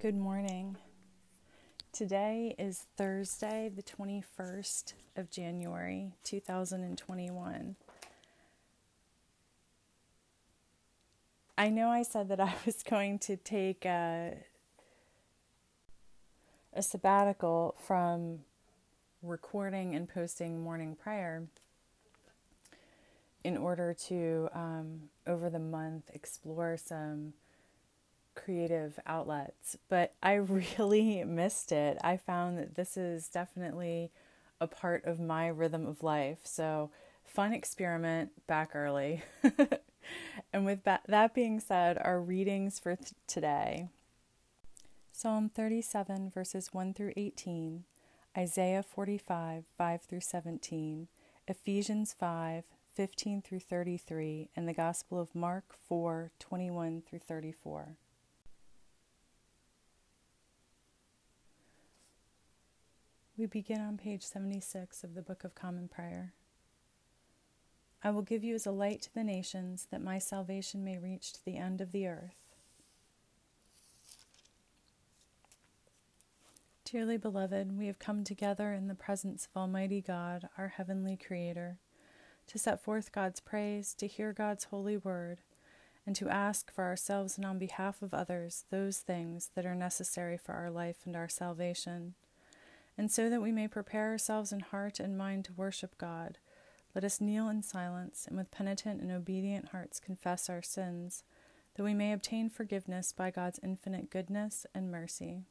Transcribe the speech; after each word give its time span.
Good 0.00 0.16
morning. 0.16 0.78
Today 1.92 2.54
is 2.58 2.86
Thursday, 2.96 3.68
the 3.68 3.82
21st 3.82 4.94
of 5.14 5.30
January, 5.30 6.14
2021. 6.24 7.76
I 11.58 11.68
know 11.68 11.90
I 11.90 12.02
said 12.02 12.30
that 12.30 12.40
I 12.40 12.54
was 12.64 12.82
going 12.82 13.18
to 13.18 13.36
take 13.36 13.84
a, 13.84 14.38
a 16.72 16.80
sabbatical 16.80 17.74
from 17.86 18.38
recording 19.22 19.94
and 19.94 20.08
posting 20.08 20.62
morning 20.62 20.96
prayer 20.96 21.42
in 23.44 23.58
order 23.58 23.92
to, 24.08 24.48
um, 24.54 25.10
over 25.26 25.50
the 25.50 25.58
month, 25.58 26.08
explore 26.14 26.78
some 26.78 27.34
creative 28.34 28.98
outlets. 29.06 29.76
But 29.88 30.14
I 30.22 30.34
really 30.78 31.24
missed 31.24 31.72
it. 31.72 31.98
I 32.02 32.16
found 32.16 32.58
that 32.58 32.74
this 32.74 32.96
is 32.96 33.28
definitely 33.28 34.10
a 34.60 34.66
part 34.66 35.04
of 35.04 35.20
my 35.20 35.48
rhythm 35.48 35.86
of 35.86 36.02
life. 36.02 36.40
So, 36.44 36.90
fun 37.24 37.52
experiment 37.52 38.30
back 38.46 38.74
early. 38.74 39.22
and 40.52 40.66
with 40.66 40.84
that 40.84 41.02
that 41.06 41.34
being 41.34 41.60
said, 41.60 41.98
our 41.98 42.20
readings 42.20 42.78
for 42.78 42.96
th- 42.96 43.12
today 43.26 43.88
Psalm 45.12 45.50
37, 45.50 46.30
verses 46.30 46.72
1 46.72 46.94
through 46.94 47.12
18, 47.14 47.84
Isaiah 48.38 48.82
45, 48.82 49.64
5 49.76 50.02
through 50.02 50.20
17, 50.20 51.08
Ephesians 51.46 52.14
5, 52.18 52.64
15 52.94 53.42
through 53.42 53.60
33, 53.60 54.48
and 54.56 54.66
the 54.66 54.72
Gospel 54.72 55.20
of 55.20 55.34
Mark 55.34 55.74
4, 55.86 56.30
21 56.38 57.02
through 57.02 57.18
34. 57.18 57.96
We 63.40 63.46
begin 63.46 63.80
on 63.80 63.96
page 63.96 64.22
76 64.22 65.02
of 65.02 65.14
the 65.14 65.22
Book 65.22 65.44
of 65.44 65.54
Common 65.54 65.88
Prayer. 65.88 66.34
I 68.04 68.10
will 68.10 68.20
give 68.20 68.44
you 68.44 68.54
as 68.54 68.66
a 68.66 68.70
light 68.70 69.00
to 69.00 69.14
the 69.14 69.24
nations, 69.24 69.86
that 69.90 70.02
my 70.02 70.18
salvation 70.18 70.84
may 70.84 70.98
reach 70.98 71.32
to 71.32 71.44
the 71.46 71.56
end 71.56 71.80
of 71.80 71.90
the 71.90 72.06
earth. 72.06 72.34
Dearly 76.84 77.16
beloved, 77.16 77.78
we 77.78 77.86
have 77.86 77.98
come 77.98 78.24
together 78.24 78.74
in 78.74 78.88
the 78.88 78.94
presence 78.94 79.46
of 79.46 79.58
Almighty 79.58 80.02
God, 80.02 80.50
our 80.58 80.68
heavenly 80.68 81.16
Creator, 81.16 81.78
to 82.46 82.58
set 82.58 82.84
forth 82.84 83.10
God's 83.10 83.40
praise, 83.40 83.94
to 83.94 84.06
hear 84.06 84.34
God's 84.34 84.64
holy 84.64 84.98
word, 84.98 85.40
and 86.06 86.14
to 86.16 86.28
ask 86.28 86.70
for 86.70 86.84
ourselves 86.84 87.38
and 87.38 87.46
on 87.46 87.58
behalf 87.58 88.02
of 88.02 88.12
others 88.12 88.66
those 88.68 88.98
things 88.98 89.50
that 89.54 89.64
are 89.64 89.74
necessary 89.74 90.36
for 90.36 90.52
our 90.52 90.70
life 90.70 90.98
and 91.06 91.16
our 91.16 91.30
salvation. 91.30 92.16
And 92.96 93.10
so 93.10 93.30
that 93.30 93.42
we 93.42 93.52
may 93.52 93.66
prepare 93.66 94.10
ourselves 94.10 94.52
in 94.52 94.60
heart 94.60 95.00
and 95.00 95.16
mind 95.16 95.46
to 95.46 95.52
worship 95.52 95.96
God, 95.96 96.38
let 96.94 97.04
us 97.04 97.20
kneel 97.20 97.48
in 97.48 97.62
silence 97.62 98.26
and 98.28 98.36
with 98.36 98.50
penitent 98.50 99.00
and 99.00 99.12
obedient 99.12 99.68
hearts 99.68 100.00
confess 100.00 100.50
our 100.50 100.62
sins, 100.62 101.22
that 101.74 101.84
we 101.84 101.94
may 101.94 102.12
obtain 102.12 102.50
forgiveness 102.50 103.12
by 103.12 103.30
God's 103.30 103.60
infinite 103.62 104.10
goodness 104.10 104.66
and 104.74 104.90
mercy. 104.90 105.44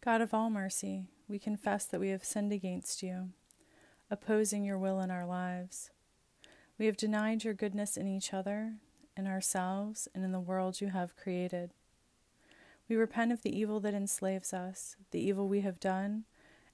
God 0.00 0.20
of 0.20 0.34
all 0.34 0.50
mercy, 0.50 1.04
we 1.28 1.38
confess 1.38 1.84
that 1.84 2.00
we 2.00 2.08
have 2.08 2.24
sinned 2.24 2.52
against 2.52 3.02
you, 3.02 3.30
opposing 4.10 4.64
your 4.64 4.78
will 4.78 5.00
in 5.00 5.10
our 5.10 5.26
lives. 5.26 5.90
We 6.78 6.86
have 6.86 6.96
denied 6.96 7.44
your 7.44 7.54
goodness 7.54 7.96
in 7.96 8.08
each 8.08 8.32
other, 8.32 8.74
in 9.16 9.26
ourselves, 9.26 10.08
and 10.14 10.24
in 10.24 10.32
the 10.32 10.40
world 10.40 10.80
you 10.80 10.88
have 10.88 11.16
created. 11.16 11.70
We 12.88 12.96
repent 12.96 13.32
of 13.32 13.42
the 13.42 13.56
evil 13.56 13.80
that 13.80 13.94
enslaves 13.94 14.54
us, 14.54 14.96
the 15.10 15.20
evil 15.20 15.46
we 15.46 15.60
have 15.60 15.78
done, 15.78 16.24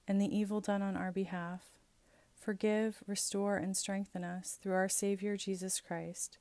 and 0.07 0.21
the 0.21 0.33
evil 0.33 0.61
done 0.61 0.81
on 0.81 0.95
our 0.95 1.11
behalf. 1.11 1.71
Forgive, 2.39 3.03
restore, 3.05 3.57
and 3.57 3.75
strengthen 3.75 4.23
us 4.23 4.57
through 4.61 4.73
our 4.73 4.87
Savior 4.87 5.35
Jesus 5.35 5.81
Christ, 5.81 6.37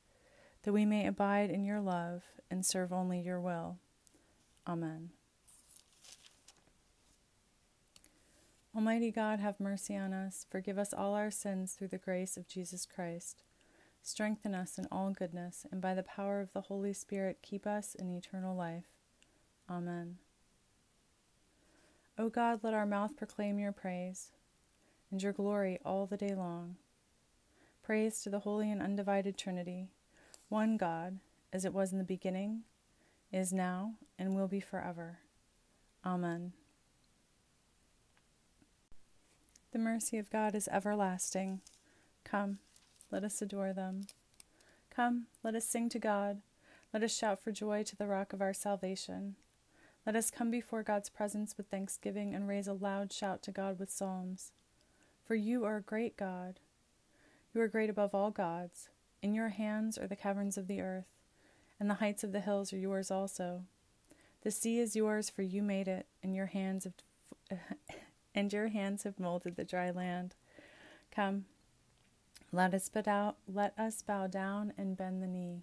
that 0.62 0.72
we 0.72 0.84
may 0.84 1.06
abide 1.06 1.50
in 1.50 1.64
your 1.64 1.80
love 1.80 2.22
and 2.50 2.64
serve 2.64 2.92
only 2.92 3.20
your 3.20 3.40
will. 3.40 3.78
Amen. 4.66 5.10
Almighty 8.76 9.10
God, 9.10 9.40
have 9.40 9.60
mercy 9.60 9.96
on 9.96 10.12
us, 10.12 10.46
forgive 10.50 10.78
us 10.78 10.92
all 10.92 11.14
our 11.14 11.30
sins 11.30 11.72
through 11.72 11.88
the 11.88 11.98
grace 11.98 12.36
of 12.36 12.48
Jesus 12.48 12.86
Christ. 12.86 13.42
Strengthen 14.02 14.54
us 14.54 14.78
in 14.78 14.86
all 14.90 15.10
goodness, 15.10 15.64
and 15.70 15.80
by 15.80 15.94
the 15.94 16.02
power 16.02 16.40
of 16.40 16.52
the 16.52 16.62
Holy 16.62 16.92
Spirit, 16.92 17.38
keep 17.40 17.66
us 17.66 17.94
in 17.94 18.10
eternal 18.10 18.54
life. 18.54 18.93
Amen. 19.70 20.16
O 22.18 22.28
God, 22.28 22.60
let 22.62 22.74
our 22.74 22.86
mouth 22.86 23.16
proclaim 23.16 23.58
your 23.58 23.72
praise, 23.72 24.30
and 25.10 25.22
your 25.22 25.32
glory 25.32 25.78
all 25.84 26.06
the 26.06 26.16
day 26.16 26.34
long. 26.34 26.76
Praise 27.82 28.22
to 28.22 28.30
the 28.30 28.40
holy 28.40 28.70
and 28.70 28.80
undivided 28.80 29.36
Trinity, 29.36 29.88
one 30.48 30.76
God, 30.76 31.18
as 31.52 31.64
it 31.64 31.74
was 31.74 31.92
in 31.92 31.98
the 31.98 32.04
beginning, 32.04 32.62
is 33.32 33.52
now, 33.52 33.94
and 34.18 34.36
will 34.36 34.48
be 34.48 34.60
forever. 34.60 35.18
Amen. 36.04 36.52
The 39.72 39.78
mercy 39.78 40.18
of 40.18 40.30
God 40.30 40.54
is 40.54 40.68
everlasting. 40.68 41.60
Come, 42.22 42.58
let 43.10 43.24
us 43.24 43.42
adore 43.42 43.72
them. 43.72 44.02
Come, 44.94 45.26
let 45.42 45.56
us 45.56 45.64
sing 45.64 45.88
to 45.88 45.98
God. 45.98 46.42
Let 46.92 47.02
us 47.02 47.16
shout 47.16 47.40
for 47.42 47.50
joy 47.50 47.82
to 47.82 47.96
the 47.96 48.06
rock 48.06 48.32
of 48.32 48.40
our 48.40 48.54
salvation. 48.54 49.34
Let 50.06 50.16
us 50.16 50.30
come 50.30 50.50
before 50.50 50.82
God's 50.82 51.08
presence 51.08 51.56
with 51.56 51.68
thanksgiving 51.68 52.34
and 52.34 52.46
raise 52.46 52.68
a 52.68 52.74
loud 52.74 53.10
shout 53.10 53.42
to 53.44 53.50
God 53.50 53.78
with 53.78 53.90
psalms. 53.90 54.52
For 55.24 55.34
you 55.34 55.64
are 55.64 55.76
a 55.76 55.82
great 55.82 56.18
God. 56.18 56.60
You 57.54 57.62
are 57.62 57.68
great 57.68 57.88
above 57.88 58.14
all 58.14 58.30
gods. 58.30 58.90
In 59.22 59.32
your 59.32 59.48
hands 59.48 59.96
are 59.96 60.06
the 60.06 60.16
caverns 60.16 60.58
of 60.58 60.66
the 60.66 60.82
earth, 60.82 61.06
and 61.80 61.88
the 61.88 61.94
heights 61.94 62.22
of 62.22 62.32
the 62.32 62.40
hills 62.40 62.70
are 62.74 62.78
yours 62.78 63.10
also. 63.10 63.62
The 64.42 64.50
sea 64.50 64.78
is 64.78 64.94
yours, 64.94 65.30
for 65.30 65.40
you 65.40 65.62
made 65.62 65.88
it, 65.88 66.04
and 66.22 66.36
your 66.36 66.46
hands 66.46 66.84
have 66.84 67.58
and 68.34 68.52
your 68.52 68.68
hands 68.68 69.04
have 69.04 69.18
molded 69.18 69.56
the 69.56 69.64
dry 69.64 69.90
land. 69.90 70.34
Come, 71.14 71.46
let 72.52 72.74
us 72.74 72.90
bow, 72.90 73.36
let 73.48 73.78
us 73.78 74.02
bow 74.02 74.26
down 74.26 74.74
and 74.76 74.98
bend 74.98 75.22
the 75.22 75.26
knee, 75.26 75.62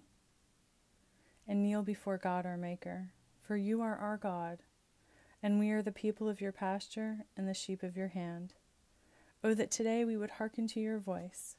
and 1.46 1.62
kneel 1.62 1.82
before 1.82 2.18
God 2.18 2.44
our 2.44 2.56
Maker 2.56 3.10
for 3.42 3.56
you 3.56 3.82
are 3.82 3.96
our 3.96 4.16
God, 4.16 4.60
and 5.42 5.58
we 5.58 5.70
are 5.70 5.82
the 5.82 5.92
people 5.92 6.28
of 6.28 6.40
your 6.40 6.52
pasture 6.52 7.24
and 7.36 7.48
the 7.48 7.54
sheep 7.54 7.82
of 7.82 7.96
your 7.96 8.08
hand. 8.08 8.54
Oh, 9.42 9.54
that 9.54 9.70
today 9.70 10.04
we 10.04 10.16
would 10.16 10.32
hearken 10.32 10.68
to 10.68 10.80
your 10.80 10.98
voice. 10.98 11.56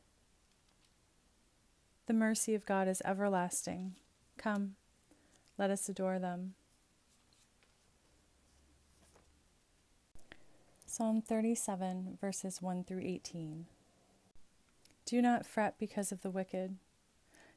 The 2.07 2.13
mercy 2.13 2.55
of 2.55 2.65
God 2.65 2.87
is 2.87 3.01
everlasting. 3.03 3.95
Come, 4.37 4.75
let 5.57 5.69
us 5.69 5.89
adore 5.89 6.19
them. 6.19 6.53
Psalm 10.85 11.21
37, 11.21 12.17
verses 12.21 12.61
1 12.61 12.83
through 12.83 13.01
18. 13.03 13.65
Do 15.05 15.21
not 15.21 15.45
fret 15.45 15.75
because 15.79 16.11
of 16.11 16.21
the 16.21 16.29
wicked. 16.29 16.75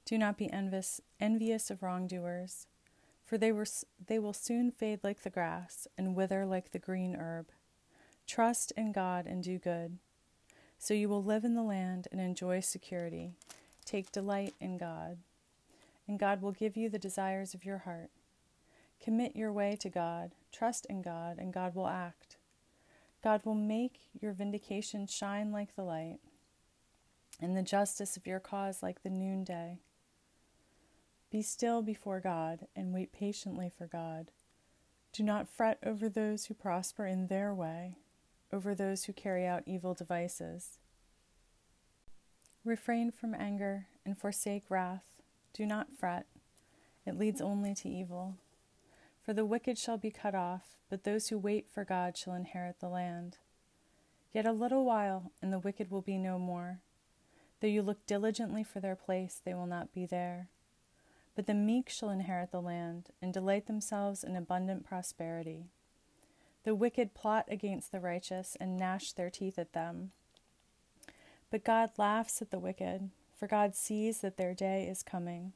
Do 0.04 0.19
not 0.19 0.38
be 0.38 0.50
envious, 0.50 1.00
envious 1.20 1.70
of 1.70 1.82
wrongdoers 1.82 2.66
for 3.26 3.37
they, 3.37 3.50
were, 3.50 3.66
they 4.06 4.19
will 4.19 4.32
soon 4.32 4.70
fade 4.70 5.00
like 5.03 5.22
the 5.22 5.31
grass 5.31 5.88
and 5.98 6.14
wither 6.14 6.47
like 6.47 6.70
the 6.70 6.78
green 6.78 7.16
herb. 7.16 7.48
Trust 8.26 8.72
in 8.76 8.92
God 8.92 9.26
and 9.26 9.42
do 9.42 9.59
good. 9.59 9.98
So 10.78 10.94
you 10.94 11.09
will 11.09 11.22
live 11.22 11.44
in 11.44 11.54
the 11.54 11.62
land 11.62 12.06
and 12.12 12.20
enjoy 12.20 12.60
security. 12.60 13.32
Take 13.84 14.12
delight 14.12 14.54
in 14.60 14.78
God, 14.78 15.19
and 16.09 16.19
God 16.19 16.42
will 16.42 16.53
give 16.53 16.77
you 16.77 16.89
the 16.89 16.98
desires 16.98 17.54
of 17.54 17.65
your 17.65 17.78
heart. 17.78 18.10
Commit 19.03 19.36
your 19.36 19.53
way 19.53 19.77
to 19.80 19.89
God, 19.89 20.33
trust 20.53 20.86
in 20.86 21.03
God, 21.03 21.39
and 21.39 21.53
God 21.53 21.74
will 21.74 21.89
act. 21.89 22.36
God 23.22 23.42
will 23.45 23.54
make 23.54 24.01
your 24.21 24.33
vindication 24.33 25.06
shine 25.06 25.51
like 25.51 25.74
the 25.74 25.83
light, 25.83 26.18
and 27.41 27.56
the 27.56 27.62
justice 27.62 28.16
of 28.16 28.27
your 28.27 28.41
cause 28.41 28.83
like 28.83 29.03
the 29.03 29.10
noonday. 29.10 29.78
Be 31.36 31.42
still 31.42 31.83
before 31.83 32.18
God 32.18 32.66
and 32.74 32.94
wait 32.94 33.12
patiently 33.12 33.71
for 33.77 33.86
God. 33.86 34.30
Do 35.12 35.22
not 35.22 35.50
fret 35.50 35.77
over 35.84 36.09
those 36.09 36.47
who 36.47 36.54
prosper 36.54 37.06
in 37.06 37.27
their 37.27 37.53
way, 37.53 37.98
over 38.50 38.74
those 38.74 39.04
who 39.04 39.12
carry 39.12 39.44
out 39.44 39.62
evil 39.66 39.92
devices. 39.92 40.78
Refrain 42.65 43.10
from 43.10 43.34
anger 43.34 43.84
and 44.06 44.16
forsake 44.16 44.71
wrath. 44.71 45.21
Do 45.53 45.66
not 45.66 45.88
fret, 46.00 46.24
it 47.04 47.18
leads 47.18 47.42
only 47.42 47.74
to 47.74 47.89
evil. 47.91 48.36
For 49.22 49.34
the 49.34 49.44
wicked 49.44 49.77
shall 49.77 49.98
be 49.98 50.10
cut 50.10 50.34
off, 50.34 50.78
but 50.89 51.04
those 51.04 51.28
who 51.28 51.36
wait 51.36 51.66
for 51.71 51.84
God 51.84 52.16
shall 52.16 52.32
inherit 52.32 52.80
the 52.80 52.89
land. 52.89 53.36
Yet 54.32 54.47
a 54.47 54.53
little 54.53 54.86
while, 54.86 55.32
and 55.42 55.53
the 55.53 55.59
wicked 55.59 55.91
will 55.91 56.00
be 56.00 56.16
no 56.16 56.39
more. 56.39 56.80
Though 57.60 57.68
you 57.68 57.82
look 57.82 58.06
diligently 58.06 58.65
for 58.65 58.80
their 58.80 58.97
place, 58.97 59.39
they 59.44 59.53
will 59.53 59.66
not 59.66 59.92
be 59.92 60.06
there. 60.06 60.48
But 61.36 61.47
the 61.47 61.54
meek 61.54 61.91
shall 61.91 62.09
inherit 62.09 62.50
the 62.50 62.62
land 62.62 63.10
and 63.21 63.33
delight 63.33 63.66
themselves 63.66 64.24
in 64.24 64.34
abundant 64.34 64.84
prosperity. 64.84 65.66
The 66.65 66.74
wicked 66.74 67.15
plot 67.15 67.44
against 67.48 67.92
the 67.92 68.00
righteous 68.00 68.56
and 68.59 68.77
gnash 68.77 69.12
their 69.12 69.30
teeth 69.30 69.59
at 69.59 69.74
them. 69.74 70.12
But 71.50 71.62
God 71.62 71.91
laughs 71.98 72.42
at 72.42 72.50
the 72.50 72.59
wicked, 72.59 73.10
for 73.38 73.47
God 73.47 73.77
sees 73.77 74.22
that 74.22 74.38
their 74.38 74.54
day 74.54 74.88
is 74.88 75.03
coming. 75.03 75.53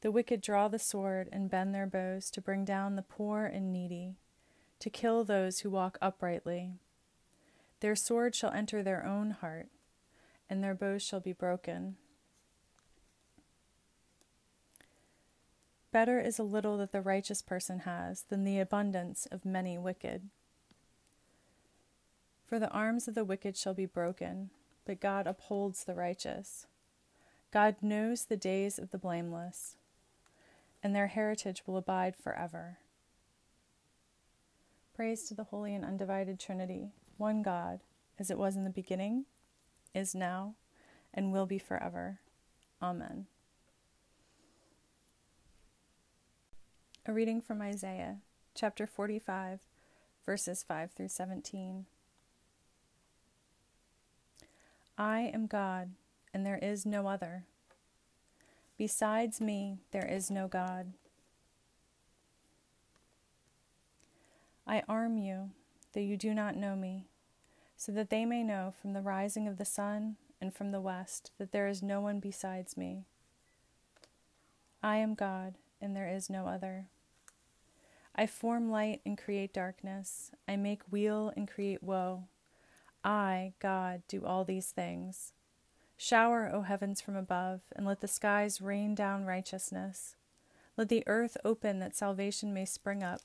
The 0.00 0.12
wicked 0.12 0.40
draw 0.40 0.68
the 0.68 0.78
sword 0.78 1.28
and 1.32 1.50
bend 1.50 1.74
their 1.74 1.86
bows 1.86 2.30
to 2.30 2.40
bring 2.40 2.64
down 2.64 2.94
the 2.94 3.02
poor 3.02 3.44
and 3.46 3.72
needy, 3.72 4.14
to 4.78 4.90
kill 4.90 5.24
those 5.24 5.60
who 5.60 5.70
walk 5.70 5.98
uprightly. 6.00 6.72
Their 7.80 7.96
sword 7.96 8.34
shall 8.34 8.52
enter 8.52 8.82
their 8.82 9.04
own 9.04 9.32
heart, 9.32 9.68
and 10.48 10.62
their 10.62 10.74
bows 10.74 11.02
shall 11.02 11.20
be 11.20 11.32
broken. 11.32 11.96
Better 15.94 16.18
is 16.18 16.40
a 16.40 16.42
little 16.42 16.76
that 16.78 16.90
the 16.90 17.00
righteous 17.00 17.40
person 17.40 17.78
has 17.78 18.22
than 18.22 18.42
the 18.42 18.58
abundance 18.58 19.28
of 19.30 19.44
many 19.44 19.78
wicked. 19.78 20.28
For 22.44 22.58
the 22.58 22.70
arms 22.70 23.06
of 23.06 23.14
the 23.14 23.24
wicked 23.24 23.56
shall 23.56 23.74
be 23.74 23.86
broken, 23.86 24.50
but 24.84 24.98
God 24.98 25.28
upholds 25.28 25.84
the 25.84 25.94
righteous. 25.94 26.66
God 27.52 27.76
knows 27.80 28.24
the 28.24 28.36
days 28.36 28.76
of 28.76 28.90
the 28.90 28.98
blameless, 28.98 29.76
and 30.82 30.96
their 30.96 31.06
heritage 31.06 31.62
will 31.64 31.76
abide 31.76 32.16
forever. 32.16 32.78
Praise 34.96 35.28
to 35.28 35.34
the 35.34 35.44
Holy 35.44 35.76
and 35.76 35.84
Undivided 35.84 36.40
Trinity, 36.40 36.88
one 37.18 37.40
God, 37.40 37.84
as 38.18 38.32
it 38.32 38.38
was 38.38 38.56
in 38.56 38.64
the 38.64 38.68
beginning, 38.68 39.26
is 39.94 40.12
now, 40.12 40.56
and 41.14 41.30
will 41.30 41.46
be 41.46 41.60
forever. 41.60 42.18
Amen. 42.82 43.26
A 47.06 47.12
reading 47.12 47.42
from 47.42 47.60
Isaiah, 47.60 48.16
chapter 48.54 48.86
45, 48.86 49.60
verses 50.24 50.64
5 50.66 50.92
through 50.92 51.08
17. 51.08 51.84
I 54.96 55.20
am 55.34 55.46
God, 55.46 55.90
and 56.32 56.46
there 56.46 56.58
is 56.62 56.86
no 56.86 57.06
other. 57.06 57.44
Besides 58.78 59.38
me, 59.38 59.76
there 59.90 60.06
is 60.06 60.30
no 60.30 60.48
God. 60.48 60.94
I 64.66 64.82
arm 64.88 65.18
you, 65.18 65.50
though 65.92 66.00
you 66.00 66.16
do 66.16 66.32
not 66.32 66.56
know 66.56 66.74
me, 66.74 67.04
so 67.76 67.92
that 67.92 68.08
they 68.08 68.24
may 68.24 68.42
know 68.42 68.72
from 68.80 68.94
the 68.94 69.02
rising 69.02 69.46
of 69.46 69.58
the 69.58 69.66
sun 69.66 70.16
and 70.40 70.54
from 70.54 70.70
the 70.70 70.80
west 70.80 71.32
that 71.36 71.52
there 71.52 71.68
is 71.68 71.82
no 71.82 72.00
one 72.00 72.18
besides 72.18 72.78
me. 72.78 73.04
I 74.82 74.96
am 74.96 75.14
God, 75.14 75.56
and 75.82 75.94
there 75.94 76.08
is 76.08 76.30
no 76.30 76.46
other. 76.46 76.86
I 78.14 78.26
form 78.26 78.70
light 78.70 79.00
and 79.04 79.18
create 79.18 79.52
darkness. 79.52 80.30
I 80.46 80.56
make 80.56 80.82
weal 80.90 81.32
and 81.36 81.48
create 81.48 81.82
woe. 81.82 82.24
I, 83.02 83.54
God, 83.60 84.02
do 84.08 84.24
all 84.24 84.44
these 84.44 84.70
things. 84.70 85.32
Shower, 85.96 86.50
O 86.52 86.62
heavens, 86.62 87.00
from 87.00 87.16
above, 87.16 87.62
and 87.74 87.86
let 87.86 88.00
the 88.00 88.08
skies 88.08 88.60
rain 88.60 88.94
down 88.94 89.24
righteousness. 89.24 90.16
Let 90.76 90.88
the 90.88 91.04
earth 91.06 91.36
open 91.44 91.78
that 91.80 91.96
salvation 91.96 92.54
may 92.54 92.64
spring 92.64 93.02
up, 93.02 93.20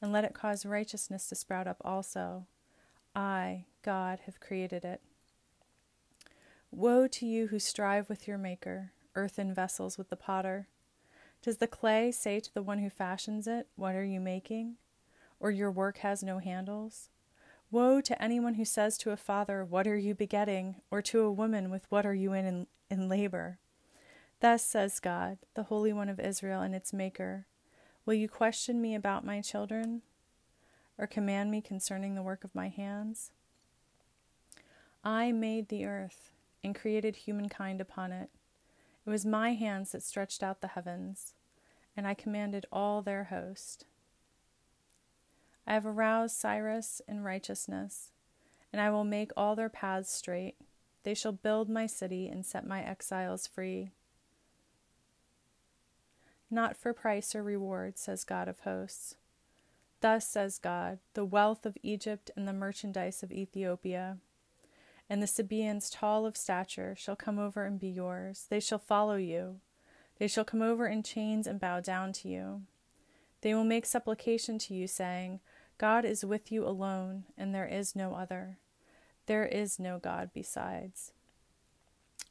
and 0.00 0.12
let 0.12 0.24
it 0.24 0.34
cause 0.34 0.66
righteousness 0.66 1.28
to 1.28 1.34
sprout 1.34 1.66
up 1.66 1.80
also. 1.84 2.46
I, 3.14 3.66
God, 3.82 4.20
have 4.26 4.40
created 4.40 4.84
it. 4.84 5.00
Woe 6.70 7.06
to 7.08 7.26
you 7.26 7.48
who 7.48 7.58
strive 7.58 8.08
with 8.08 8.28
your 8.28 8.38
Maker, 8.38 8.92
earthen 9.14 9.54
vessels 9.54 9.96
with 9.96 10.10
the 10.10 10.16
potter. 10.16 10.68
Does 11.42 11.58
the 11.58 11.66
clay 11.66 12.10
say 12.10 12.40
to 12.40 12.52
the 12.52 12.62
one 12.62 12.78
who 12.78 12.90
fashions 12.90 13.46
it, 13.46 13.68
What 13.76 13.94
are 13.94 14.04
you 14.04 14.20
making? 14.20 14.76
Or 15.38 15.50
your 15.50 15.70
work 15.70 15.98
has 15.98 16.22
no 16.22 16.38
handles? 16.38 17.08
Woe 17.70 18.00
to 18.00 18.22
anyone 18.22 18.54
who 18.54 18.64
says 18.64 18.96
to 18.98 19.10
a 19.10 19.16
father, 19.16 19.64
What 19.64 19.86
are 19.86 19.96
you 19.96 20.14
begetting? 20.14 20.76
Or 20.90 21.02
to 21.02 21.20
a 21.20 21.32
woman, 21.32 21.70
With 21.70 21.86
what 21.90 22.06
are 22.06 22.14
you 22.14 22.32
in, 22.32 22.66
in, 22.90 23.08
labor? 23.08 23.58
Thus 24.40 24.64
says 24.64 25.00
God, 25.00 25.38
the 25.54 25.64
Holy 25.64 25.92
One 25.92 26.08
of 26.08 26.20
Israel 26.20 26.62
and 26.62 26.74
its 26.74 26.92
Maker 26.92 27.46
Will 28.04 28.14
you 28.14 28.28
question 28.28 28.80
me 28.80 28.94
about 28.94 29.24
my 29.24 29.40
children? 29.40 30.02
Or 30.98 31.06
command 31.06 31.50
me 31.50 31.60
concerning 31.60 32.14
the 32.14 32.22
work 32.22 32.44
of 32.44 32.54
my 32.54 32.68
hands? 32.68 33.32
I 35.04 35.32
made 35.32 35.68
the 35.68 35.84
earth 35.84 36.30
and 36.64 36.74
created 36.74 37.16
humankind 37.16 37.80
upon 37.80 38.12
it. 38.12 38.30
It 39.06 39.10
was 39.10 39.24
my 39.24 39.54
hands 39.54 39.92
that 39.92 40.02
stretched 40.02 40.42
out 40.42 40.60
the 40.60 40.68
heavens, 40.68 41.34
and 41.96 42.08
I 42.08 42.14
commanded 42.14 42.66
all 42.72 43.02
their 43.02 43.24
host. 43.24 43.84
I 45.64 45.74
have 45.74 45.86
aroused 45.86 46.36
Cyrus 46.36 47.00
in 47.06 47.22
righteousness, 47.22 48.10
and 48.72 48.82
I 48.82 48.90
will 48.90 49.04
make 49.04 49.30
all 49.36 49.54
their 49.54 49.68
paths 49.68 50.10
straight. 50.10 50.56
They 51.04 51.14
shall 51.14 51.32
build 51.32 51.68
my 51.68 51.86
city 51.86 52.28
and 52.28 52.44
set 52.44 52.66
my 52.66 52.82
exiles 52.82 53.46
free. 53.46 53.90
Not 56.50 56.76
for 56.76 56.92
price 56.92 57.34
or 57.34 57.44
reward, 57.44 57.98
says 57.98 58.24
God 58.24 58.48
of 58.48 58.60
hosts. 58.60 59.14
Thus 60.00 60.28
says 60.28 60.58
God, 60.58 60.98
the 61.14 61.24
wealth 61.24 61.64
of 61.64 61.76
Egypt 61.82 62.30
and 62.36 62.46
the 62.46 62.52
merchandise 62.52 63.22
of 63.22 63.32
Ethiopia 63.32 64.18
and 65.08 65.22
the 65.22 65.26
Sabaeans 65.26 65.90
tall 65.90 66.26
of 66.26 66.36
stature 66.36 66.94
shall 66.96 67.16
come 67.16 67.38
over 67.38 67.64
and 67.64 67.78
be 67.78 67.88
yours. 67.88 68.46
They 68.48 68.60
shall 68.60 68.78
follow 68.78 69.16
you. 69.16 69.60
They 70.18 70.28
shall 70.28 70.44
come 70.44 70.62
over 70.62 70.86
in 70.86 71.02
chains 71.02 71.46
and 71.46 71.60
bow 71.60 71.80
down 71.80 72.12
to 72.14 72.28
you. 72.28 72.62
They 73.42 73.54
will 73.54 73.64
make 73.64 73.86
supplication 73.86 74.58
to 74.60 74.74
you, 74.74 74.86
saying, 74.86 75.40
God 75.78 76.04
is 76.04 76.24
with 76.24 76.50
you 76.50 76.66
alone, 76.66 77.24
and 77.36 77.54
there 77.54 77.66
is 77.66 77.94
no 77.94 78.14
other. 78.14 78.58
There 79.26 79.44
is 79.44 79.78
no 79.78 79.98
God 79.98 80.30
besides. 80.32 81.12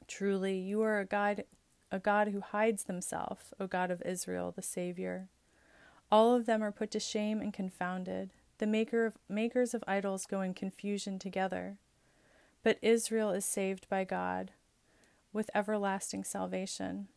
Truly, 0.07 0.57
you 0.57 0.81
are 0.81 0.99
a 0.99 1.05
God, 1.05 1.43
a 1.91 1.99
God 1.99 2.29
who 2.29 2.41
hides 2.41 2.85
himself, 2.85 3.53
O 3.59 3.67
God 3.67 3.91
of 3.91 4.01
Israel, 4.03 4.51
the 4.51 4.61
Savior. 4.61 5.29
All 6.11 6.33
of 6.35 6.45
them 6.45 6.63
are 6.63 6.71
put 6.71 6.91
to 6.91 6.99
shame 6.99 7.39
and 7.39 7.53
confounded. 7.53 8.31
The 8.57 8.67
maker 8.67 9.05
of, 9.05 9.17
makers 9.29 9.73
of 9.73 9.83
idols 9.87 10.25
go 10.25 10.41
in 10.41 10.53
confusion 10.53 11.19
together. 11.19 11.77
But 12.65 12.79
Israel 12.81 13.29
is 13.29 13.45
saved 13.45 13.87
by 13.89 14.05
God 14.05 14.49
with 15.31 15.51
everlasting 15.53 16.23
salvation. 16.23 17.09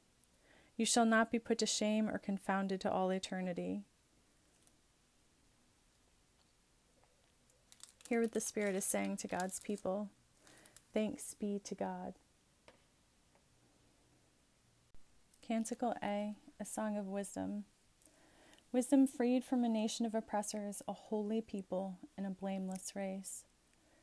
You 0.76 0.84
shall 0.84 1.06
not 1.06 1.32
be 1.32 1.38
put 1.38 1.56
to 1.60 1.66
shame 1.66 2.06
or 2.06 2.18
confounded 2.18 2.82
to 2.82 2.92
all 2.92 3.08
eternity. 3.08 3.80
Hear 8.10 8.20
what 8.20 8.32
the 8.32 8.42
Spirit 8.42 8.74
is 8.74 8.84
saying 8.84 9.16
to 9.16 9.26
God's 9.26 9.58
people. 9.58 10.10
Thanks 10.92 11.32
be 11.32 11.58
to 11.64 11.74
God. 11.74 12.12
Canticle 15.40 15.94
A, 16.02 16.34
a 16.60 16.64
song 16.66 16.98
of 16.98 17.06
wisdom. 17.06 17.64
Wisdom 18.70 19.06
freed 19.06 19.46
from 19.46 19.64
a 19.64 19.68
nation 19.70 20.04
of 20.04 20.14
oppressors, 20.14 20.82
a 20.86 20.92
holy 20.92 21.40
people, 21.40 21.96
and 22.18 22.26
a 22.26 22.30
blameless 22.30 22.92
race. 22.94 23.44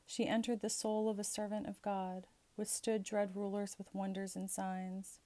She 0.06 0.28
entered 0.28 0.62
the 0.62 0.70
soul 0.70 1.10
of 1.10 1.20
a 1.20 1.24
servant 1.24 1.68
of 1.68 1.82
God, 1.82 2.28
withstood 2.58 3.04
dread 3.04 3.36
rulers 3.36 3.76
with 3.78 3.94
wonders 3.94 4.36
and 4.36 4.50
signs. 4.50 5.20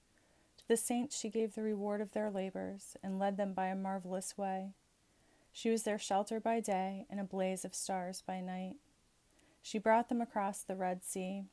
To 0.57 0.67
the 0.67 0.77
saints 0.77 1.17
she 1.17 1.29
gave 1.29 1.53
the 1.53 1.61
reward 1.61 2.01
of 2.01 2.13
their 2.13 2.29
labors, 2.29 2.95
and 3.03 3.19
led 3.19 3.37
them 3.37 3.53
by 3.53 3.67
a 3.67 3.75
marvelous 3.75 4.37
way. 4.37 4.73
She 5.51 5.69
was 5.69 5.83
their 5.83 5.99
shelter 5.99 6.39
by 6.39 6.59
day, 6.59 7.05
and 7.09 7.19
a 7.19 7.25
blaze 7.25 7.65
of 7.65 7.75
stars 7.75 8.23
by 8.25 8.39
night. 8.39 8.75
She 9.61 9.77
brought 9.77 10.09
them 10.09 10.21
across 10.21 10.63
the 10.63 10.75
Red 10.75 11.03
Sea. 11.03 11.43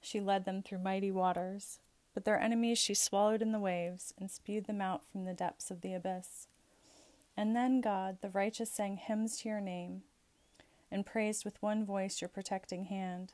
She 0.00 0.20
led 0.20 0.44
them 0.44 0.62
through 0.62 0.78
mighty 0.78 1.10
waters. 1.10 1.80
But 2.14 2.24
their 2.24 2.40
enemies 2.40 2.78
she 2.78 2.94
swallowed 2.94 3.42
in 3.42 3.52
the 3.52 3.60
waves, 3.60 4.12
and 4.18 4.30
spewed 4.30 4.66
them 4.66 4.80
out 4.80 5.04
from 5.04 5.24
the 5.24 5.34
depths 5.34 5.70
of 5.70 5.80
the 5.80 5.94
abyss. 5.94 6.48
And 7.36 7.54
then 7.54 7.80
God, 7.80 8.18
the 8.20 8.30
righteous, 8.30 8.70
sang 8.70 8.96
hymns 8.96 9.38
to 9.38 9.48
your 9.48 9.60
name 9.60 10.02
and 10.90 11.06
praised 11.06 11.44
with 11.44 11.62
one 11.62 11.84
voice 11.84 12.20
your 12.20 12.28
protecting 12.28 12.84
hand. 12.84 13.32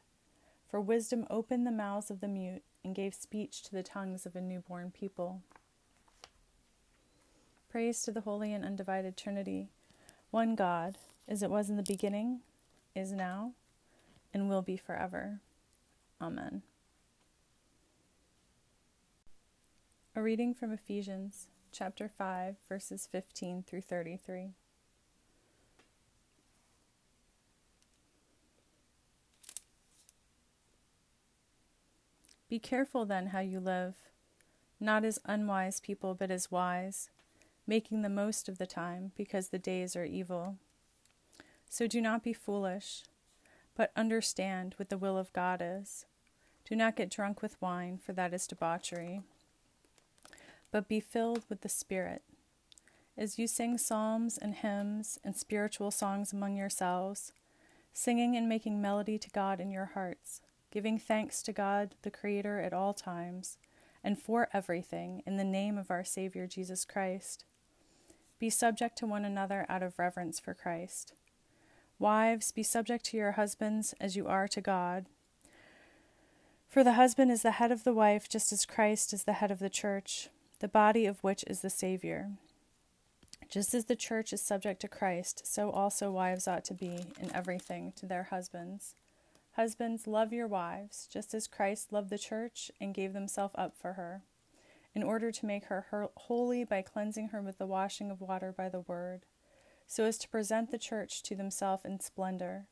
For 0.69 0.81
wisdom 0.81 1.27
opened 1.31 1.67
the 1.67 1.71
mouths 1.71 2.11
of 2.11 2.21
the 2.21 2.29
mute 2.29 2.63
and 2.85 2.95
gave 2.95 3.15
speech 3.15 3.63
to 3.63 3.73
the 3.73 3.83
tongues 3.83 4.27
of 4.27 4.35
a 4.35 4.41
newborn 4.41 4.91
people. 4.91 5.43
Praise 7.71 8.03
to 8.03 8.13
the 8.13 8.21
Holy 8.21 8.53
and 8.53 8.65
Undivided 8.65 9.17
Trinity, 9.17 9.69
one 10.31 10.55
God, 10.55 10.99
as 11.29 11.43
it 11.43 11.51
was 11.51 11.71
in 11.71 11.77
the 11.77 11.83
beginning, 11.83 12.41
is 12.95 13.13
now, 13.13 13.53
and 14.33 14.49
will 14.49 14.63
be 14.63 14.77
forever. 14.77 15.41
Amen. 16.21 16.63
A 20.17 20.23
reading 20.23 20.55
from 20.55 20.71
Ephesians 20.71 21.49
chapter 21.73 22.09
5, 22.09 22.57
verses 22.69 23.09
15 23.11 23.65
through 23.67 23.81
33. 23.81 24.55
Be 32.49 32.59
careful 32.59 33.05
then 33.05 33.29
how 33.29 33.41
you 33.41 33.59
live, 33.59 33.95
not 34.79 35.05
as 35.05 35.19
unwise 35.25 35.81
people, 35.81 36.15
but 36.15 36.31
as 36.31 36.51
wise, 36.51 37.11
making 37.67 38.03
the 38.03 38.09
most 38.09 38.49
of 38.49 38.59
the 38.59 38.67
time, 38.67 39.13
because 39.17 39.49
the 39.49 39.59
days 39.59 39.97
are 39.97 40.05
evil. 40.05 40.57
So 41.69 41.87
do 41.87 42.01
not 42.01 42.23
be 42.23 42.33
foolish, 42.33 43.03
but 43.75 43.93
understand 43.97 44.75
what 44.77 44.91
the 44.91 44.99
will 44.99 45.19
of 45.19 45.33
God 45.33 45.63
is. 45.65 46.07
Do 46.69 46.77
not 46.77 46.97
get 46.97 47.11
drunk 47.11 47.43
with 47.43 47.61
wine, 47.61 47.99
for 47.99 48.13
that 48.13 48.33
is 48.33 48.47
debauchery, 48.47 49.23
but 50.71 50.89
be 50.89 51.01
filled 51.01 51.45
with 51.49 51.63
the 51.63 51.69
Spirit. 51.69 52.23
As 53.17 53.39
you 53.39 53.47
sing 53.47 53.79
psalms 53.79 54.39
and 54.39 54.55
hymns 54.55 55.19
and 55.25 55.37
spiritual 55.37 55.91
songs 55.91 56.33
among 56.33 56.57
yourselves, 56.57 57.33
singing 57.93 58.37
and 58.37 58.49
making 58.49 58.83
melody 58.83 59.19
to 59.19 59.31
God 59.31 59.61
in 59.61 59.71
your 59.71 59.93
hearts, 59.95 60.41
giving 60.75 60.99
thanks 60.99 61.41
to 61.41 61.53
God 61.53 61.95
the 62.03 62.11
Creator 62.11 62.59
at 62.61 62.73
all 62.73 62.93
times 62.93 63.59
and 64.03 64.19
for 64.19 64.49
everything 64.53 65.23
in 65.25 65.37
the 65.37 65.45
name 65.45 65.79
of 65.79 65.89
our 65.89 66.03
Savior 66.03 66.49
Jesus 66.49 66.85
Christ. 66.85 67.45
Be 68.41 68.51
subject 68.51 68.99
to 68.99 69.07
one 69.07 69.25
another 69.25 69.65
out 69.69 69.85
of 69.85 70.01
reverence 70.01 70.41
for 70.41 70.53
Christ. 70.53 71.15
Wives, 72.01 72.51
be 72.51 72.65
subject 72.65 73.05
to 73.07 73.17
your 73.17 73.33
husbands 73.33 73.95
as 74.01 74.17
you 74.17 74.27
are 74.27 74.49
to 74.49 74.61
God. 74.61 75.07
For 76.69 76.83
the 76.83 76.95
husband 76.95 77.31
is 77.31 77.43
the 77.43 77.53
head 77.53 77.71
of 77.71 77.85
the 77.85 77.95
wife, 77.95 78.29
just 78.29 78.53
as 78.53 78.67
Christ 78.67 79.13
is 79.13 79.23
the 79.23 79.35
head 79.35 79.53
of 79.53 79.61
the 79.61 79.71
church, 79.71 80.29
the 80.59 80.67
body 80.67 81.07
of 81.07 81.23
which 81.23 81.45
is 81.47 81.61
the 81.61 81.71
Savior. 81.71 82.33
Just 83.49 83.75
as 83.75 83.85
the 83.85 83.95
church 83.95 84.33
is 84.33 84.43
subject 84.43 84.81
to 84.81 84.89
Christ, 84.89 85.47
so 85.47 85.71
also 85.71 86.11
wives 86.11 86.49
ought 86.49 86.65
to 86.65 86.75
be 86.75 87.07
in 87.21 87.33
everything 87.33 87.93
to 87.95 88.07
their 88.07 88.25
husbands. 88.25 88.97
Husbands, 89.57 90.09
love 90.09 90.33
your 90.33 90.49
wives, 90.49 91.07
just 91.09 91.33
as 91.33 91.47
Christ 91.47 91.93
loved 91.93 92.11
the 92.11 92.19
church 92.19 92.73
and 92.81 92.93
gave 92.93 93.15
himself 93.15 93.53
up 93.55 93.77
for 93.77 93.93
her, 93.93 94.23
in 94.97 95.05
order 95.05 95.31
to 95.31 95.47
make 95.47 95.67
her 95.67 96.09
holy 96.17 96.65
by 96.65 96.83
cleansing 96.83 97.29
her 97.29 97.41
with 97.41 97.59
the 97.59 97.67
washing 97.67 98.11
of 98.11 98.21
water 98.21 98.53
by 98.53 98.69
the 98.69 98.81
word, 98.81 99.27
so 99.87 100.03
as 100.03 100.19
to 100.19 100.29
present 100.29 100.73
the 100.73 100.79
church 100.79 101.23
to 101.23 101.37
himself 101.37 101.87
in 101.87 102.01
splendor, 102.01 102.67